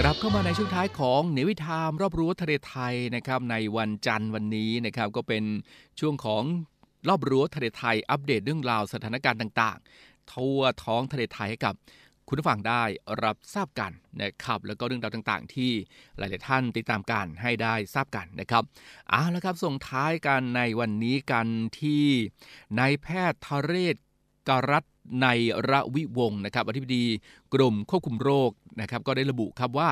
[0.00, 5.44] กลับเข้ามาในช่วงท้ายของเนวิทามรอบรู้ทะเลไทยนะครับในวันจันทร์วันนี้นะครับก็เป็น
[6.00, 6.42] ช่วงของ
[7.08, 11.74] รอบรู้ทะเลไทยอัปเดตเรื่องราวสถานการณ์ต่างๆ ทั่วท้องทะเลไทยให้กับ
[12.28, 12.82] คุณผู้ฟังได้
[13.24, 13.92] รับทราบกัน
[14.22, 15.72] นะครับแล้วก็เรื่องราวต่างๆ ที่
[16.18, 18.62] หลายๆท่านติดตามกันให้ได้ทราบกันนะครับ
[19.10, 21.46] เอาละครับส่งท้ายกันในวันนี้กัน
[21.80, 22.04] ที่
[22.78, 23.96] นายแพทย์ทเรศ
[24.48, 24.84] กรัต
[25.22, 25.28] ใน
[25.70, 27.04] ระวิวงนะครับอธิบดี
[27.54, 28.50] กรมควบคุมโรค
[28.80, 29.90] นะครับก็ได้ระบุครับว่า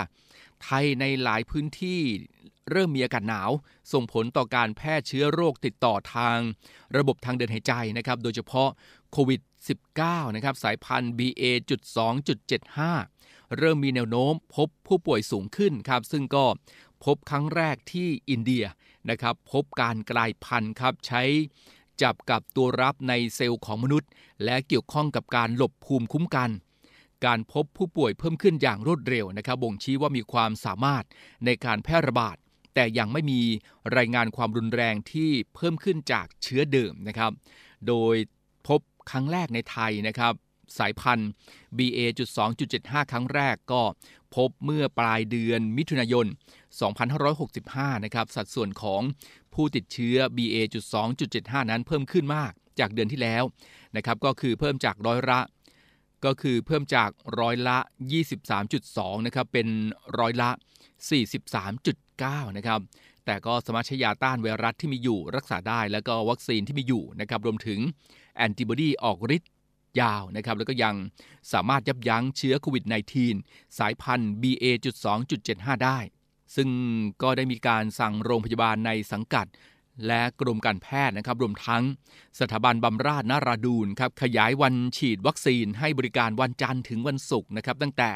[0.62, 2.00] ไทยในหลายพื้นที่
[2.70, 3.50] เริ่มมีอากาศหนาว
[3.92, 6.38] ส่งผลต่อการแพร่เชื้อโรคติดต่อทาง
[6.96, 8.68] ระบบทางเดินหายใจนะครับโดยเฉพาะ
[9.12, 9.40] โควิด
[9.88, 16.44] -19 นะครับสายพันธุ์ BA.2.75 เริ่มมีแนวโน้มพบผู้ป่วยสูงขึ้นครับซึ่งก็
[17.04, 18.64] พบครั้งแรกที่อินเดีย
[19.10, 21.22] นะครับพบการกลายพันธุ์ครับใช้
[22.02, 24.10] จับกับตัวรับในเซลล์ของมนุษย์
[24.44, 26.50] และเกี่ยวข้องกับการหลบภูมิคุ้มกัน
[27.24, 31.04] การพบผู้ป่วยเพิ่มขึ้นอย่างรวดเร็วนะครับบ่งชี้ว่ามีความสามารถ
[31.44, 32.36] ในการแพร่ระบาด
[32.74, 33.40] แต่ยังไม่มี
[33.96, 37.32] รายงานความรุนแรงที่เพิ่มขึ้นจากเชื้อเดิมนะครับ
[37.88, 38.14] โดย
[38.66, 38.80] พบ
[39.10, 40.32] ครั้งแรกในไทยนะครับ
[40.78, 41.30] สายพันธุ์
[41.78, 43.82] BA.2.75 ครั้งแรกก็
[44.34, 46.26] พบเมื่อปลายเดือนมิถุนายน
[47.14, 49.00] 2565 นะครับสัดส่วนของ
[49.54, 53.42] ผู้ติดเชื้อ BA.2.75 นั้นเพิ่มขึ้นมากจากเดือนที่แล้ว
[53.96, 55.40] นะครับก็คือเพิ่มจากร้อยละ
[56.24, 57.10] ก็คือเพิ่มจาก
[57.40, 57.78] ร้อยละ
[58.52, 59.68] 23.2 นะครับเป็น
[60.18, 60.50] ร้อยละ
[61.74, 62.80] 43.9 นะครับ
[63.26, 67.78] แต่ก็สามารถใช้ยาต้านไวรัสที่มีอยู่รักษาได้แล้วก็วัคซีนที่มีอยู่นะครับรวมถึง
[68.36, 69.50] แอนติบอดีออกฤทธิ์
[70.00, 70.94] ยาวนะครับแล้วก็ยัง
[71.52, 72.84] สามารถยับยั้งเชื้อโควิด
[73.30, 75.98] -19 สายพันธุ์ BA.2.75 ได้
[76.56, 76.68] ซึ่ง
[77.22, 79.46] ก็ได้มีการสั่งโรงพยาบาลในสังกัด
[80.06, 81.82] และกรมการแพทย์นะครับรวมทั้ง
[82.40, 88.10] สถาบันบำราศนาราดูนครับขยายวันฉีดวัคซีนให้บริการวันจันทร์ถึงวันศุกร์นะครับตั้งแต่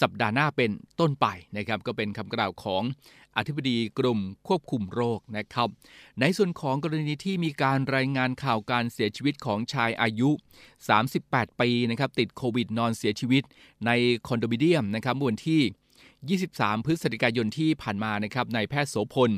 [0.00, 1.26] สัปดาห์หน้าเป็นต้นไป
[1.56, 2.82] นะครับก็เป็นคำกล่าวของ
[3.36, 5.68] อธิบดีกรมควบคุมโรคนะครับ
[6.20, 10.30] ในส่วนของกรณีที่มีการรายงานข่าวการเสียชีวิตของชายอายุ
[10.96, 13.42] 38 ปีนะครับติดโควิดนอนเสียชีวิต
[13.86, 13.90] ใน
[14.26, 19.30] คอนโดมิเนียมนะครับวันที่ 23 พฤศจิกายนที่ผ่านมานะครับนายแพทย์โสพล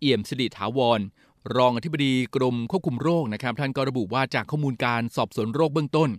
[0.00, 1.00] เอี่ยมสิริถาวร
[1.56, 6.10] รองอธิบดีกรมควบคุมโรคนะครับ ท่านก็ระบุว่าจากข้อมูลการสอบสวนโรคเบื้องต้น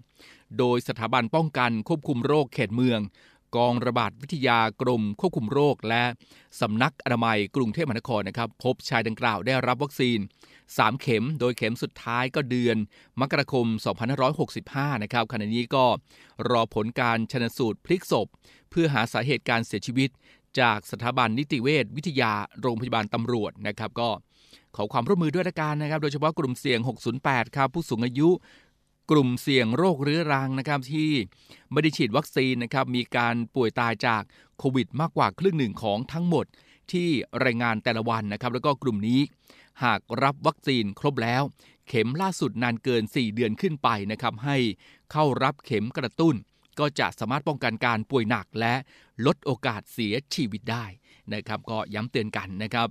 [0.60, 3.00] โดยสถาบันป้องกันควบคุมโรคเขตเมือง
[3.56, 6.04] กองระบาดวิทยากรมควบคุมโรค และ
[6.62, 10.20] สำนักอนามัยกรุงเทพมหานครนะครับ พบชายดังกล่าวได้รับวัคซีน
[10.60, 12.78] 3 เข็ม โดยเข็มสุดท้ายก็เดือน
[13.22, 13.66] มกราคม
[14.36, 15.86] 2565 นะครับขณะนี้ก็
[16.50, 18.28] รอผลการชนสูตรพลิกศพ
[18.70, 20.10] เพื่อหาสาเหตุการเสียชีวิต
[20.60, 24.10] จากสถาบันนิติเวชวิทยาโรงพยาบาลตำรวจนะครับก็
[24.76, 26.80] ขอความร่วมมือด้วยละกันนะครับ โดยเฉพาะกลุ่มเสี่ยง
[27.18, 28.30] 608 ครับ ผู้สูงอายุ
[29.12, 31.12] กลุ่มเสี่ยงโรคเรื้อรังนะครับที่
[31.72, 34.24] ไม่ได้ฉีดวัคซีนนะครับมีการป่วยตายจาก
[34.58, 36.46] โควิดมากกว่าครึ่งหนึ่งของทั้งหมด
[36.92, 37.10] ที่
[37.44, 39.22] รายงานแต่ละวันนะครับแล้วก็กลุ่มนี้
[39.84, 41.44] หากรับวัคซีนครบแล้ว
[41.88, 44.58] เข็มล่าสุดนานเกิน 4 เดือนขึ้นไปนะครับให้
[45.12, 46.36] เข้ารับเข็มกระตุ้น
[46.80, 48.76] ก็จะสามารถป้องกันการป่วยหนักและ
[49.26, 50.86] ลดโอกาสเสียชีวิตได้
[51.34, 52.88] นะครับก็ย้ำเตือนกันนะครับ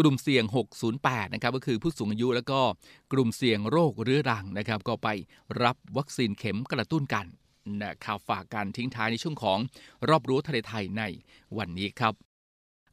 [0.00, 0.44] กลุ่มเสี่ยง
[0.90, 2.60] 608 นะครับก็คือผู้สูงอายุแล้วก็
[3.12, 5.08] กลุ่มเสี่ยงโรคเรื้อรังนะครับ ก็ไป
[5.62, 7.26] รับวัคซีนเข็มกระตุ้นกัน
[7.82, 9.58] นะครับฝากการทิ้งท้ายในช่วงของ
[10.08, 11.02] รอบรู้ทะเลไทยใน
[11.58, 12.29] วันนี้ครับ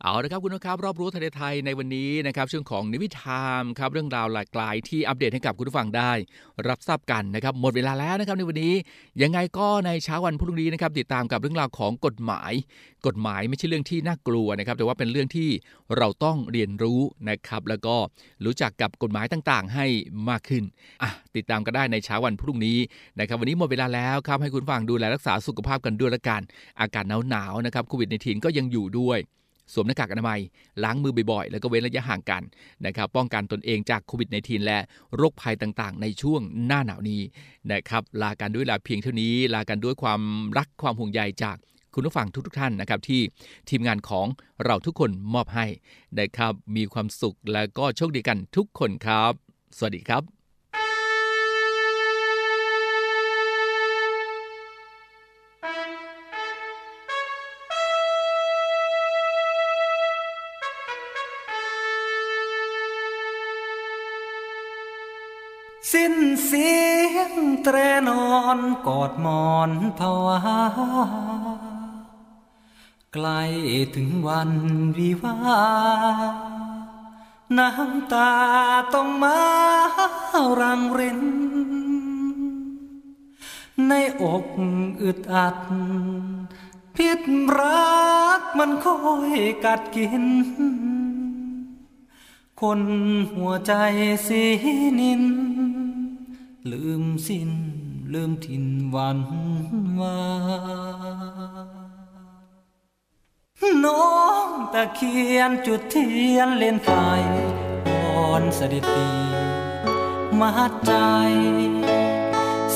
[0.02, 6.12] เอาละครับคุณผู้ชมครับรอบรู้ทะเลไทยในวันนี้นะครับช่วงของนิวิทามครับเรื่องราวหลากหลายที่อัปเดตให้กับคุณผู้ฟังได้
[6.68, 8.74] รับทราบกันนะครับหมดเวลาแล้วนะครับในวันนี้
[9.22, 12.52] ยังไงก็ในเช้าวันพรุ่งนี้นะครับติดตามกับเรื่องราวของกฎหมาย
[13.08, 15.50] กฎหมายไม่ใช่เรื่องที่น่ากลัวนะครับแต่ว่าเป็นเรื่องที่
[15.98, 17.96] เราต้องเรียนรู้นะครับแล้วก็
[18.46, 19.86] รู้จักกับกฎหมายต่างๆ ให้
[20.30, 20.64] มากขึ้น
[21.02, 22.78] อะติดตามกันได้ในเช้าวันพรุ่งนี้
[23.20, 26.42] นะครับวันนี้หมดเวลาแล้วครับให้คุณฟังดูแลรักษาสุขภาพกันด้วยละกัน
[26.82, 29.20] อากาศหนาวๆนะครับโควิด -19 ก็ยังอยู่ด้วย
[29.74, 30.40] สวมหน้ากากอนามัย
[30.84, 32.44] ล้างมือบ่อยๆ แล้วก็เว้นระยะห่างกัน
[32.86, 34.80] นะครับป้องกันตนเองจากโควิด -19 และ
[35.16, 37.22] โรคภัยต่างๆ ในช่วงหน้าหนาวนี้
[37.72, 40.22] นะครับลากันด้วยลาเพียงเท่านี้ ลากันด้วยความ
[40.58, 41.58] รักความห่วงใยจาก
[41.94, 43.22] คุณผู้ฟังทุกๆท่านนะครับที่
[43.70, 44.28] ทีมงานของ
[44.66, 45.66] เราทุกคนมอบให้
[46.20, 49.32] นะครับมีความสุขและก็โชคดีกันทุกคนครับ
[49.78, 50.37] สวัสดีครับ
[65.92, 66.16] สิ้น
[66.46, 66.72] เสี
[67.16, 67.32] ยง
[67.64, 67.76] แตร
[68.08, 70.40] นอนกอดหมอนภาวา
[73.14, 73.42] ใกล้
[73.96, 74.52] ถึงวัน
[74.98, 75.38] วิวา
[77.58, 78.32] น้ำตา
[78.94, 79.40] ต้องมา
[80.60, 81.22] รังริน
[83.88, 84.48] ในอก
[85.02, 85.58] อึดอัด
[86.96, 87.22] พิษ
[87.58, 87.88] รั
[88.40, 88.98] กมันคอ
[89.30, 89.32] ย
[89.66, 90.26] กัดกิน
[92.62, 92.82] คน
[93.34, 93.74] หัวใจ
[94.28, 94.44] สี
[95.00, 95.24] นิน
[96.72, 97.52] ลืมสิ้น
[98.14, 98.66] ลืมถิ่น
[98.96, 99.20] วัน
[100.00, 100.18] วา
[103.86, 104.08] น้อ
[104.48, 107.08] งตะเคียนจุดเทียนเล่นไข่
[107.88, 109.10] อ่อนสดิตี
[110.40, 110.52] มา
[110.86, 110.92] ใจ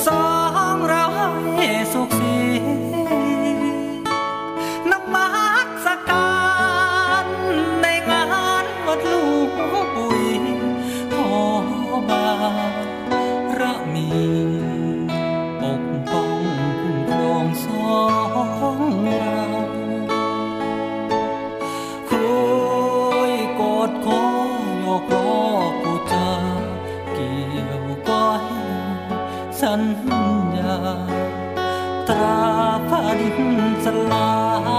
[0.06, 0.28] สอ
[0.74, 1.06] งเรา
[1.56, 2.36] ให้สุขสี
[29.62, 29.82] สัญ
[30.58, 30.78] ญา
[32.10, 32.38] ตรา
[32.90, 33.40] ฟ้าดิน
[33.84, 34.30] สลา
[34.70, 34.71] ย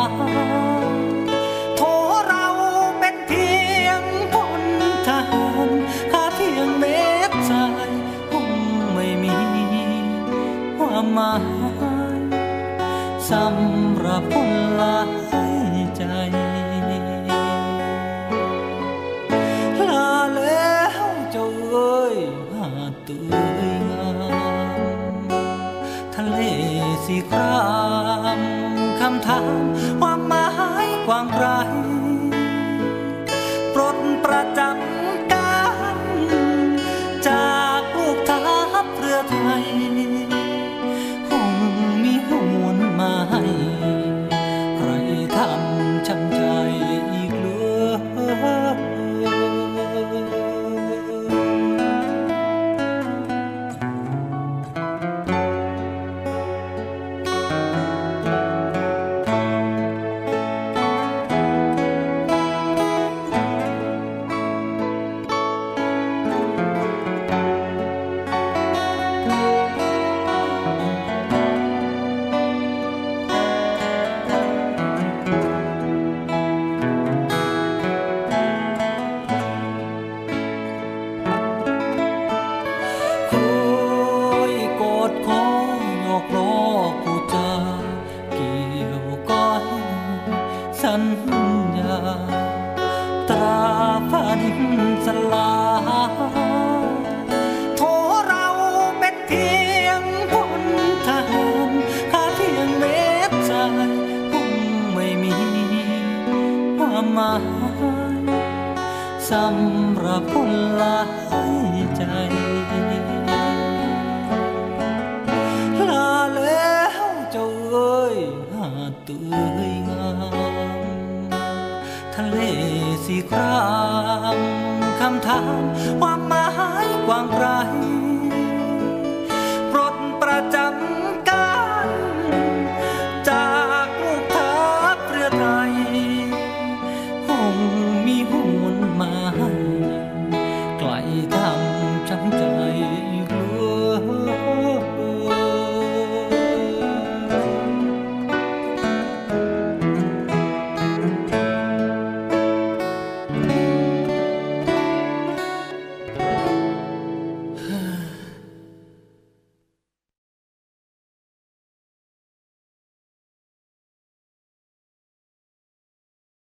[27.07, 27.63] สิครา
[28.39, 28.41] ม
[29.01, 29.63] คำถาม
[30.01, 30.49] ความหมา
[30.85, 31.47] ยความไกล